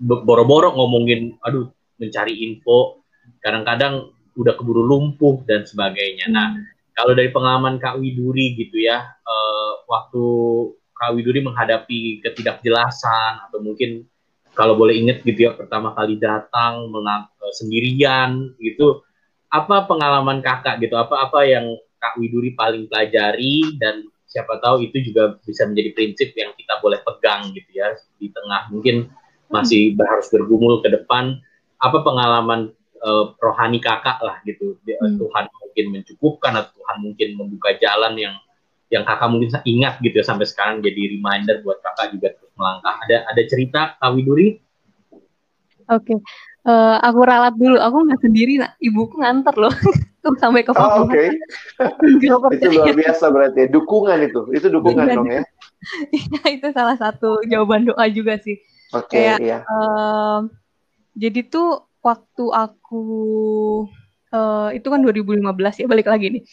[0.00, 1.68] boro-boro ngomongin aduh
[2.00, 3.04] mencari info
[3.44, 6.32] kadang-kadang udah keburu lumpuh dan sebagainya.
[6.32, 6.64] Nah, hmm.
[6.96, 10.24] kalau dari pengalaman Kak Widuri gitu ya, uh, waktu
[10.96, 14.08] Kak Widuri menghadapi ketidakjelasan atau mungkin
[14.52, 19.04] kalau boleh ingat gitu ya pertama kali datang uh, sendirian gitu,
[19.50, 20.96] apa pengalaman kakak gitu?
[20.96, 26.30] Apa apa yang Kak Widuri paling pelajari dan siapa tahu itu juga bisa menjadi prinsip
[26.38, 29.10] yang kita boleh pegang gitu ya di tengah mungkin
[29.50, 30.06] masih hmm.
[30.06, 31.42] harus bergumul ke depan.
[31.80, 34.76] Apa pengalaman uh, rohani kakak lah gitu.
[34.84, 35.16] Hmm.
[35.16, 38.36] Tuhan mungkin mencukupkan atau Tuhan mungkin membuka jalan yang
[38.90, 42.94] yang kakak mungkin ingat gitu ya sampai sekarang jadi reminder buat kakak juga terus melangkah.
[43.06, 44.58] Ada ada cerita Kak Widuri?
[45.90, 46.18] Oke, okay.
[46.70, 47.78] uh, eh, aku ralat dulu.
[47.78, 48.70] Aku nggak sendiri, nah.
[48.78, 49.74] ibuku nganter loh
[50.42, 51.02] sampai ke Papua.
[51.02, 51.34] Oh, Oke,
[52.14, 52.54] okay.
[52.62, 53.58] itu luar biasa berarti.
[53.66, 53.68] Ya.
[53.74, 55.42] Dukungan itu, itu dukungan dong ya.
[56.12, 58.60] Iya, itu salah satu jawaban doa juga sih.
[58.92, 59.64] Oke, okay, iya.
[59.66, 60.46] Uh,
[61.14, 63.02] jadi tuh waktu aku
[64.32, 66.44] uh, itu kan 2015 ya balik lagi nih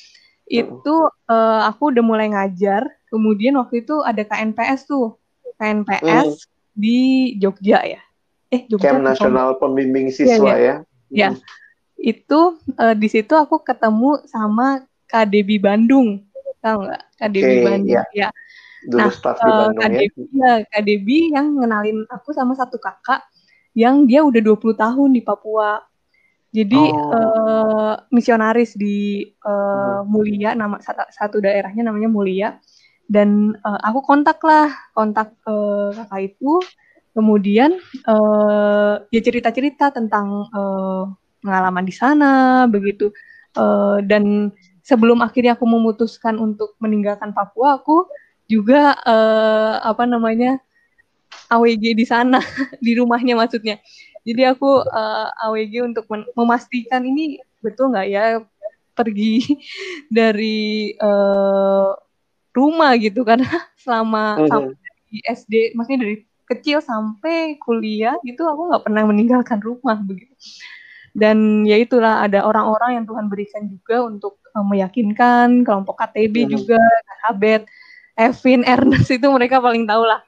[0.47, 0.95] itu
[1.27, 5.19] uh, aku udah mulai ngajar kemudian waktu itu ada KNPS tuh
[5.59, 6.47] KNPS hmm.
[6.75, 6.99] di
[7.39, 8.01] Jogja ya
[8.47, 10.75] eh Jogja Camp Nasional Pembimbing iya, Siswa ya, ya.
[11.11, 11.29] ya.
[11.35, 11.41] Hmm.
[11.99, 12.39] itu
[12.79, 16.23] uh, di situ aku ketemu sama KDB Bandung
[16.63, 18.29] tahu nggak KDB okay, Bandung ya, ya.
[18.87, 20.31] Dulu nah, uh, KDB, ya.
[20.37, 23.19] ya KDB yang ngenalin aku sama satu kakak
[23.77, 25.85] yang dia udah 20 tahun di Papua.
[26.49, 27.13] Jadi oh.
[27.13, 30.81] uh, misionaris di uh, Mulia nama
[31.13, 32.49] satu daerahnya namanya Mulia
[33.05, 36.57] dan uh, aku kontak lah kontak uh, kakak itu
[37.13, 37.77] kemudian
[38.09, 41.07] uh, dia cerita-cerita tentang uh,
[41.39, 43.13] pengalaman di sana begitu
[43.55, 44.51] uh, dan
[44.83, 48.07] sebelum akhirnya aku memutuskan untuk meninggalkan Papua aku
[48.47, 50.59] juga uh, apa namanya
[51.51, 52.39] AWG di sana
[52.85, 53.79] di rumahnya maksudnya
[54.27, 58.23] jadi aku uh, eh, AWG untuk memastikan ini betul nggak ya
[58.97, 59.39] pergi
[60.17, 61.93] dari uh,
[62.51, 63.47] rumah gitu karena
[63.83, 64.73] selama mm -hmm.
[65.07, 66.15] di SD maksudnya dari
[66.47, 70.33] kecil sampai kuliah gitu aku nggak pernah meninggalkan rumah begitu
[71.17, 76.43] dan ya itulah ada orang-orang yang Tuhan berikan juga untuk uh, meyakinkan kelompok KTB mm
[76.43, 76.53] -hmm.
[76.55, 76.81] juga
[77.27, 77.63] Habet
[78.17, 80.23] Evin Ernest itu mereka paling tahu lah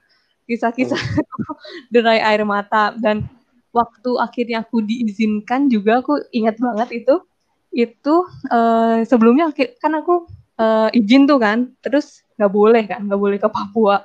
[0.49, 1.55] kisah-kisah oh.
[1.93, 2.97] derai air mata.
[2.97, 3.29] Dan
[3.69, 7.15] waktu akhirnya aku diizinkan juga aku ingat banget itu.
[7.69, 10.25] Itu uh, sebelumnya kan aku
[10.57, 11.69] uh, izin tuh kan.
[11.85, 14.01] Terus nggak boleh kan nggak boleh ke Papua.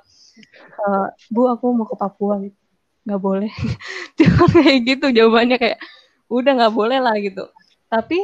[0.85, 2.59] Uh, bu aku mau ke Papua gitu
[3.05, 3.53] nggak boleh.
[4.19, 5.79] Cuma kayak gitu jawabannya kayak
[6.33, 7.45] udah nggak boleh lah gitu.
[7.93, 8.19] Tapi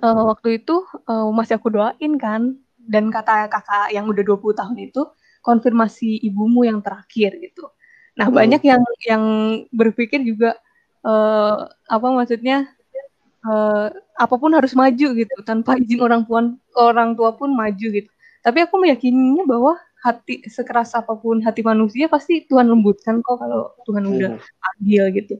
[0.00, 2.54] uh, waktu itu uh, masih aku doain kan.
[2.84, 5.02] Dan kata kakak yang udah 20 tahun itu
[5.44, 7.68] konfirmasi ibumu yang terakhir gitu.
[8.16, 8.34] Nah, hmm.
[8.34, 9.24] banyak yang yang
[9.68, 10.56] berpikir juga
[11.04, 12.72] uh, apa maksudnya
[13.44, 16.40] uh, apa pun harus maju gitu tanpa izin orang tua
[16.80, 18.10] orang tua pun maju gitu.
[18.40, 23.72] Tapi aku meyakininya bahwa hati sekeras apa pun hati manusia pasti Tuhan lembutkan kok kalau
[23.88, 24.68] Tuhan udah hmm.
[24.76, 25.34] adil gitu.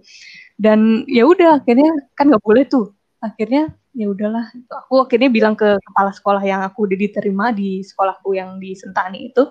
[0.56, 2.92] Dan ya udah akhirnya kan nggak boleh tuh.
[3.24, 8.34] Akhirnya ya udahlah aku akhirnya bilang ke kepala sekolah yang aku udah diterima di sekolahku
[8.34, 9.48] yang di Sentani itu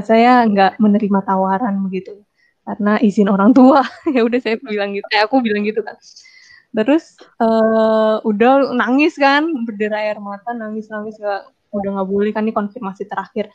[0.00, 2.16] saya nggak menerima tawaran begitu
[2.62, 3.82] karena izin orang tua.
[4.16, 5.98] Ya udah saya bilang gitu eh, aku bilang gitu kan.
[6.72, 12.48] Terus uh, udah nangis kan berderai air mata nangis nangis gak udah nggak boleh kan
[12.48, 13.52] ini konfirmasi terakhir.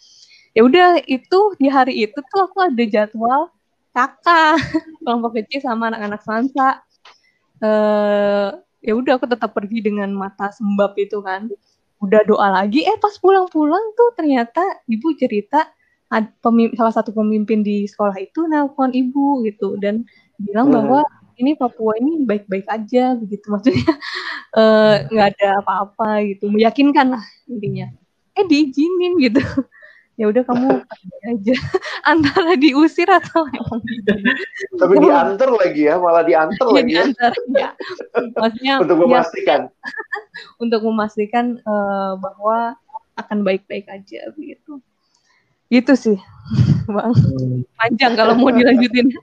[0.53, 3.49] Ya udah itu di hari itu tuh aku ada jadwal
[3.93, 4.61] kakak
[5.01, 6.81] kelompok kecil sama anak-anak sansa.
[7.57, 8.53] Uh,
[8.85, 11.49] ya udah aku tetap pergi dengan mata sembab itu kan.
[11.97, 15.65] Udah doa lagi eh pas pulang-pulang tuh ternyata ibu cerita
[16.07, 16.31] ad,
[16.75, 20.07] salah satu pemimpin di sekolah itu nelpon ibu gitu dan
[20.39, 20.75] bilang hmm.
[20.75, 21.01] bahwa
[21.37, 23.45] ini Papua ini baik-baik aja begitu.
[23.53, 23.93] Maksudnya
[24.57, 26.49] eh, nggak uh, ada apa-apa gitu.
[26.49, 27.87] Meyakinkan lah intinya.
[28.37, 29.41] Eh diizinin gitu.
[30.17, 30.81] Ya udah kamu
[31.29, 31.55] aja.
[32.01, 33.85] Antara diusir atau emang
[34.81, 37.69] tapi diantar lagi ya malah diantar ya, lagi diantar, ya.
[38.33, 39.61] maksudnya untuk memastikan.
[39.69, 39.81] ya,
[40.57, 42.73] untuk memastikan uh, bahwa
[43.13, 44.81] akan baik-baik aja begitu
[45.68, 46.18] itu sih
[46.95, 47.13] bang.
[47.13, 47.61] Hmm.
[47.76, 49.11] panjang kalau mau dilanjutin.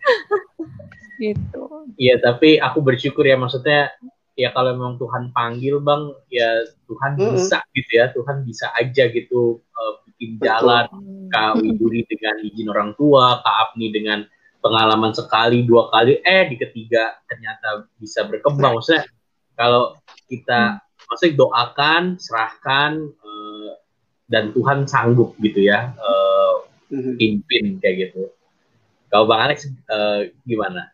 [1.14, 1.62] Gitu.
[1.94, 3.94] Iya tapi aku bersyukur ya maksudnya
[4.34, 7.38] ya kalau memang Tuhan panggil bang ya Tuhan hmm.
[7.38, 10.90] bisa gitu ya Tuhan bisa aja gitu uh, bikin jalan
[11.30, 14.26] Kak Widuri dengan izin orang tua Kak Apni dengan
[14.58, 18.80] pengalaman sekali dua kali eh di ketiga ternyata bisa berkembang.
[18.80, 19.06] Maksudnya
[19.54, 19.94] kalau
[20.26, 21.06] kita hmm.
[21.06, 22.92] maksudnya doakan serahkan
[24.34, 28.34] dan Tuhan sanggup gitu ya uh, pimpin kayak gitu.
[29.06, 30.90] Kalau Bang Alex uh, gimana?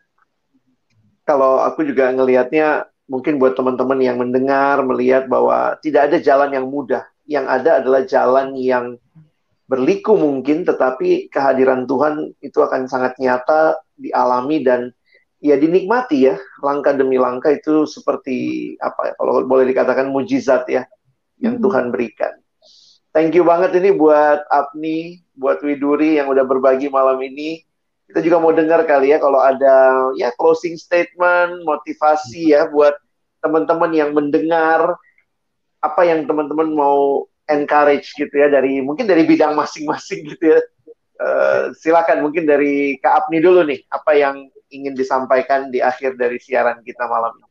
[1.25, 6.69] Kalau aku juga ngelihatnya mungkin buat teman-teman yang mendengar melihat bahwa tidak ada jalan yang
[6.69, 7.01] mudah.
[7.25, 9.01] Yang ada adalah jalan yang
[9.65, 14.93] berliku mungkin, tetapi kehadiran Tuhan itu akan sangat nyata dialami dan
[15.41, 20.85] ya dinikmati ya langkah demi langkah itu seperti apa ya kalau boleh dikatakan mujizat ya
[21.41, 21.63] yang hmm.
[21.65, 22.40] Tuhan berikan.
[23.11, 27.59] Thank you banget ini buat Apni, buat Widuri yang udah berbagi malam ini.
[28.07, 32.95] Kita juga mau dengar kali ya kalau ada ya closing statement, motivasi ya buat
[33.43, 34.95] teman-teman yang mendengar
[35.83, 40.59] apa yang teman-teman mau encourage gitu ya dari mungkin dari bidang masing-masing gitu ya.
[41.21, 46.39] Uh, silakan mungkin dari Kak Apni dulu nih apa yang ingin disampaikan di akhir dari
[46.39, 47.50] siaran kita malam ini.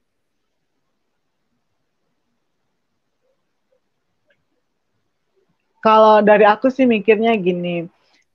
[5.81, 7.89] Kalau dari aku sih mikirnya gini,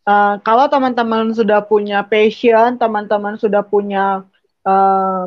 [0.10, 4.26] uh, kalau teman-teman sudah punya passion, teman-teman sudah punya
[4.66, 5.26] uh,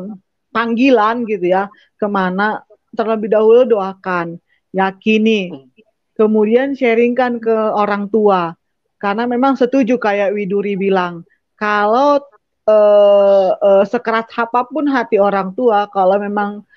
[0.51, 4.35] panggilan gitu ya, ke mana terlebih dahulu doakan,
[4.75, 5.71] yakini,
[6.19, 8.55] kemudian sharingkan ke orang tua.
[8.99, 11.23] Karena memang setuju kayak Widuri bilang,
[11.55, 12.19] kalau
[12.67, 16.67] uh, uh, sekeras apa pun hati orang tua, kalau memang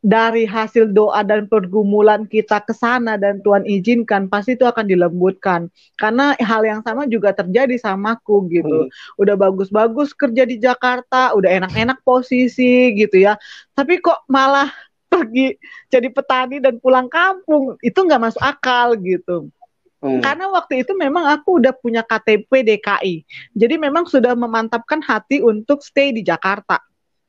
[0.00, 5.68] dari hasil doa dan pergumulan kita ke sana dan Tuhan izinkan pasti itu akan dilembutkan
[6.00, 9.20] karena hal yang sama juga terjadi samaku gitu hmm.
[9.20, 13.36] udah bagus-bagus kerja di Jakarta udah enak-enak posisi gitu ya
[13.76, 14.72] tapi kok malah
[15.12, 15.60] pergi
[15.92, 19.52] jadi petani dan pulang kampung itu nggak masuk akal gitu
[20.00, 20.24] Hmm.
[20.24, 23.14] Karena waktu itu memang aku udah punya KTP DKI.
[23.52, 26.80] Jadi memang sudah memantapkan hati untuk stay di Jakarta.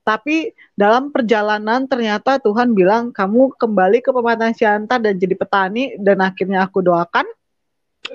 [0.02, 6.26] Tapi dalam perjalanan ternyata Tuhan bilang kamu kembali ke pematang siantar dan jadi petani dan
[6.26, 7.30] akhirnya aku doakan,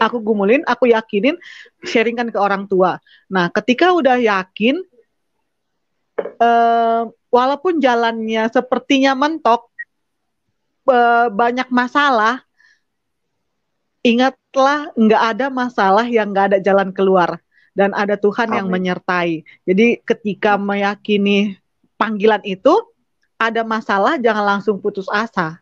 [0.03, 1.39] aku gumulin, aku yakinin,
[1.87, 2.99] sharingkan ke orang tua.
[3.31, 4.83] Nah ketika udah yakin,
[6.19, 9.71] eh, walaupun jalannya sepertinya mentok,
[10.91, 12.43] eh, banyak masalah,
[14.03, 17.39] ingatlah nggak ada masalah yang nggak ada jalan keluar
[17.77, 18.57] dan ada Tuhan Amin.
[18.59, 19.43] yang menyertai.
[19.67, 21.59] Jadi ketika meyakini
[21.97, 22.73] panggilan itu
[23.37, 25.61] ada masalah jangan langsung putus asa.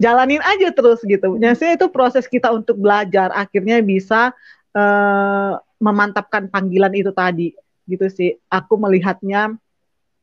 [0.00, 1.36] Jalanin aja terus gitu.
[1.36, 4.32] Biasanya itu proses kita untuk belajar akhirnya bisa
[4.72, 7.52] uh, memantapkan panggilan itu tadi.
[7.84, 8.30] Gitu sih.
[8.48, 9.52] Aku melihatnya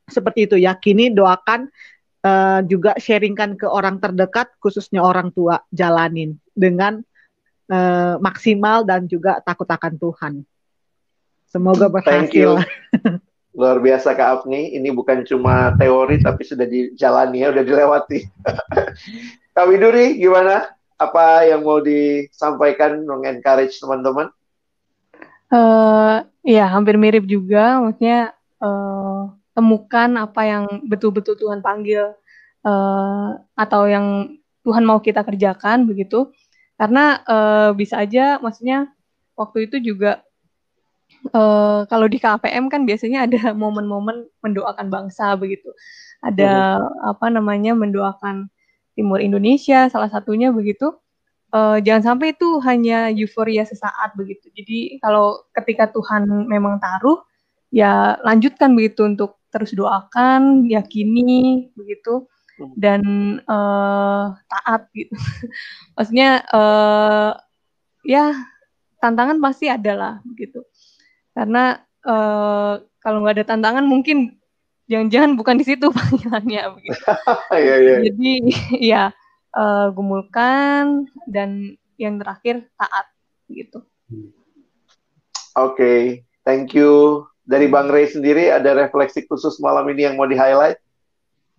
[0.09, 0.57] seperti itu.
[0.57, 1.69] Yakini doakan
[2.25, 5.61] uh, juga sharingkan ke orang terdekat khususnya orang tua.
[5.69, 7.05] Jalanin dengan
[7.69, 10.33] uh, maksimal dan juga takut akan Tuhan.
[11.45, 12.57] Semoga berhasil
[13.51, 18.19] Luar biasa Kak Afni, ini bukan cuma teori tapi sudah dijalani ya, sudah dilewati.
[19.55, 20.71] Kak Widuri gimana?
[20.95, 24.31] Apa yang mau disampaikan, meng-encourage teman-teman?
[25.51, 27.81] Uh, ya, hampir mirip juga.
[27.83, 28.31] Maksudnya
[28.63, 32.15] uh, temukan apa yang betul-betul Tuhan panggil
[32.63, 36.31] uh, atau yang Tuhan mau kita kerjakan begitu.
[36.79, 38.89] Karena uh, bisa aja, maksudnya
[39.35, 40.23] waktu itu juga
[41.29, 45.69] uh, kalau di KPM kan biasanya ada momen-momen mendoakan bangsa begitu.
[46.21, 47.09] Ada hmm.
[47.17, 48.49] apa namanya mendoakan
[48.97, 50.93] Timur Indonesia salah satunya begitu.
[51.51, 54.47] Uh, jangan sampai itu hanya euforia sesaat begitu.
[54.55, 57.19] Jadi kalau ketika Tuhan memang taruh,
[57.67, 62.23] ya lanjutkan begitu untuk terus doakan, yakini begitu
[62.55, 62.71] hmm.
[62.79, 63.01] dan
[63.51, 65.11] uh, taat gitu.
[65.99, 67.35] Maksudnya uh,
[68.07, 68.31] ya
[69.03, 70.63] tantangan pasti ada lah begitu
[71.31, 74.37] karena uh, kalau nggak ada tantangan mungkin
[74.91, 77.01] jangan-jangan bukan di situ panggilannya begitu.
[77.55, 77.99] yeah, yeah.
[78.03, 78.31] Jadi
[78.93, 79.03] ya
[79.55, 83.07] uh, gumulkan dan yang terakhir taat
[83.47, 83.79] gitu.
[84.11, 85.99] Oke, okay.
[86.47, 87.23] thank you.
[87.41, 90.79] Dari Bang Ray sendiri ada refleksi khusus malam ini yang mau di-highlight?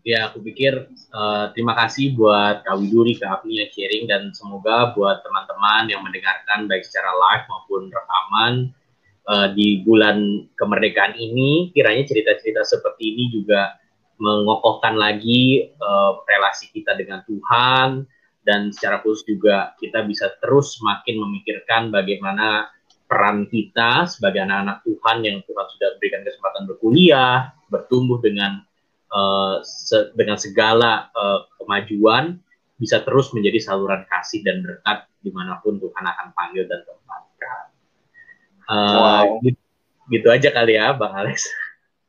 [0.03, 4.91] Ya, aku pikir uh, terima kasih buat Kak Widuri, Kak Afni yang sharing dan semoga
[4.99, 8.53] buat teman-teman yang mendengarkan baik secara live maupun rekaman
[9.29, 13.79] uh, di bulan kemerdekaan ini kiranya cerita-cerita seperti ini juga
[14.23, 18.07] mengokohkan lagi uh, relasi kita dengan Tuhan
[18.43, 22.71] dan secara khusus juga kita bisa terus semakin memikirkan bagaimana
[23.07, 28.65] peran kita sebagai anak-anak Tuhan yang Tuhan sudah berikan kesempatan berkuliah, bertumbuh dengan
[29.13, 32.41] uh, se dengan segala uh, kemajuan
[32.81, 37.32] bisa terus menjadi saluran kasih dan berkat di mana pun Tuhan akan panggil dan tempatkan.
[38.69, 39.25] Uh, wow.
[39.43, 39.61] gitu,
[40.11, 41.49] gitu aja kali ya, Bang Alex.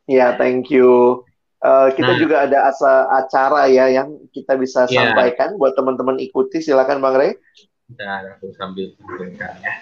[0.05, 1.23] Ya, thank you.
[1.63, 5.15] Uh, kita nah, juga ada asa acara ya yang kita bisa yeah.
[5.15, 6.59] sampaikan buat teman-teman ikuti.
[6.59, 7.39] Silakan Bang Rey.
[7.87, 9.73] Kita aku sambil tunjukkan ya.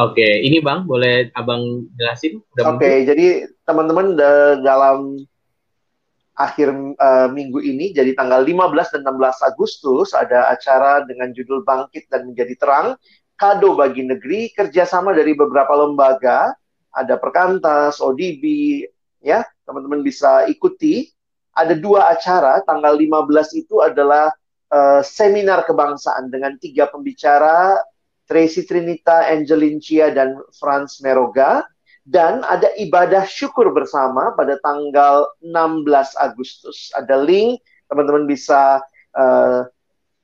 [0.00, 2.40] Oke, ini Bang, boleh Abang jelasin?
[2.56, 4.16] Oke, okay, jadi teman-teman
[4.64, 5.20] dalam
[6.40, 12.08] akhir uh, minggu ini, jadi tanggal 15 dan 16 Agustus, ada acara dengan judul Bangkit
[12.08, 12.96] dan Menjadi Terang,
[13.36, 16.56] kado bagi negeri, kerjasama dari beberapa lembaga,
[16.96, 18.44] ada Perkantas, ODB,
[19.20, 21.12] ya, teman-teman bisa ikuti.
[21.52, 24.32] Ada dua acara, tanggal 15 itu adalah
[24.72, 27.76] uh, seminar kebangsaan dengan tiga pembicara,
[28.30, 31.66] Tracy Trinita, Angelin Chia, dan Franz Meroga.
[32.04, 35.84] Dan ada ibadah syukur bersama pada tanggal 16
[36.16, 36.90] Agustus.
[36.96, 37.60] Ada link,
[37.92, 38.80] teman-teman bisa
[39.14, 39.68] uh,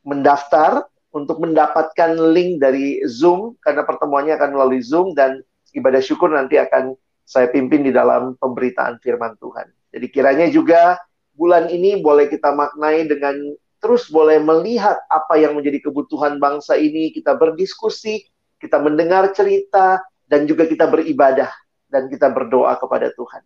[0.06, 5.40] mendaftar untuk mendapatkan link dari Zoom, karena pertemuannya akan melalui Zoom, dan
[5.76, 6.96] ibadah syukur nanti akan
[7.26, 9.66] saya pimpin di dalam pemberitaan firman Tuhan.
[9.92, 11.00] Jadi kiranya juga
[11.36, 13.36] bulan ini boleh kita maknai dengan
[13.80, 18.24] terus boleh melihat apa yang menjadi kebutuhan bangsa ini, kita berdiskusi,
[18.56, 21.50] kita mendengar cerita, dan juga kita beribadah
[21.90, 23.42] dan kita berdoa kepada Tuhan.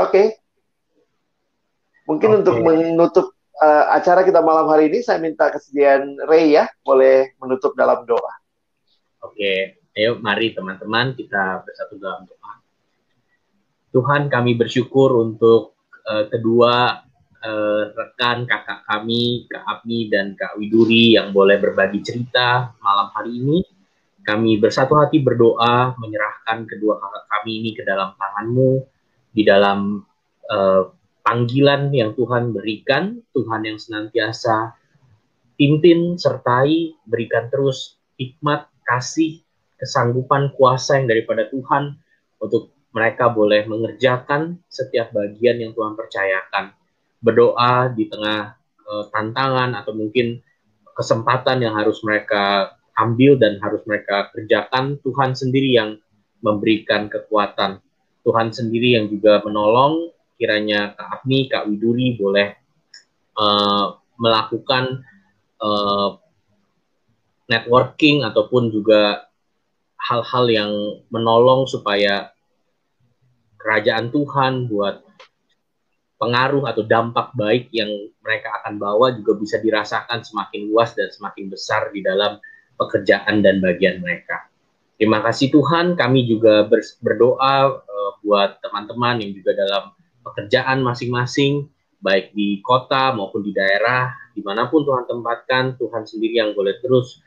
[0.00, 0.08] Oke.
[0.08, 0.26] Okay.
[2.08, 2.38] Mungkin okay.
[2.42, 3.26] untuk menutup
[3.62, 8.34] uh, acara kita malam hari ini, saya minta kesediaan Ray ya, boleh menutup dalam doa.
[9.22, 9.58] Oke, okay.
[9.94, 12.52] ayo mari teman-teman kita bersatu dalam doa.
[13.92, 15.78] Tuhan kami bersyukur untuk
[16.08, 17.04] uh, kedua
[17.44, 23.36] uh, rekan kakak kami, Kak Abni dan Kak Widuri yang boleh berbagi cerita malam hari
[23.36, 23.58] ini.
[24.22, 28.86] Kami bersatu hati berdoa menyerahkan kedua kakak kami ini ke dalam tanganmu
[29.34, 29.98] di dalam
[30.46, 30.82] uh,
[31.26, 34.78] panggilan yang Tuhan berikan, Tuhan yang senantiasa
[35.58, 39.42] pimpin, sertai, berikan terus hikmat, kasih,
[39.78, 41.98] kesanggupan, kuasa yang daripada Tuhan
[42.38, 46.76] untuk mereka boleh mengerjakan setiap bagian yang Tuhan percayakan.
[47.22, 48.54] Berdoa di tengah
[48.86, 50.42] uh, tantangan atau mungkin
[50.92, 55.00] kesempatan yang harus mereka ambil dan harus mereka kerjakan.
[55.00, 55.96] Tuhan sendiri yang
[56.42, 57.78] memberikan kekuatan.
[58.22, 60.10] Tuhan sendiri yang juga menolong.
[60.36, 62.50] Kiranya Kak Agni, Kak Widuri boleh
[63.38, 65.06] uh, melakukan
[65.62, 66.18] uh,
[67.46, 69.30] networking ataupun juga
[70.02, 70.72] hal-hal yang
[71.14, 72.34] menolong supaya
[73.60, 75.06] kerajaan Tuhan buat
[76.18, 77.90] pengaruh atau dampak baik yang
[78.22, 82.38] mereka akan bawa juga bisa dirasakan semakin luas dan semakin besar di dalam
[82.82, 84.50] pekerjaan dan bagian mereka.
[84.98, 86.70] Terima kasih Tuhan, kami juga
[87.02, 89.90] berdoa uh, buat teman-teman yang juga dalam
[90.22, 91.66] pekerjaan masing-masing,
[91.98, 96.78] baik di kota maupun di daerah, di mana pun Tuhan tempatkan, Tuhan sendiri yang boleh
[96.78, 97.18] terus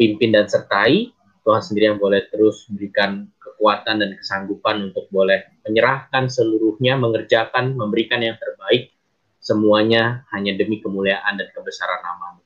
[0.00, 1.12] pimpin dan sertai,
[1.44, 8.24] Tuhan sendiri yang boleh terus berikan kekuatan dan kesanggupan untuk boleh menyerahkan seluruhnya, mengerjakan, memberikan
[8.24, 8.92] yang terbaik,
[9.36, 12.38] semuanya hanya demi kemuliaan dan kebesaran nama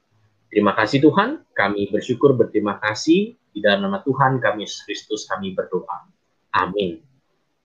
[0.53, 6.13] Terima kasih Tuhan, kami bersyukur berterima kasih di dalam nama Tuhan kami Kristus kami berdoa.
[6.53, 7.01] Amin.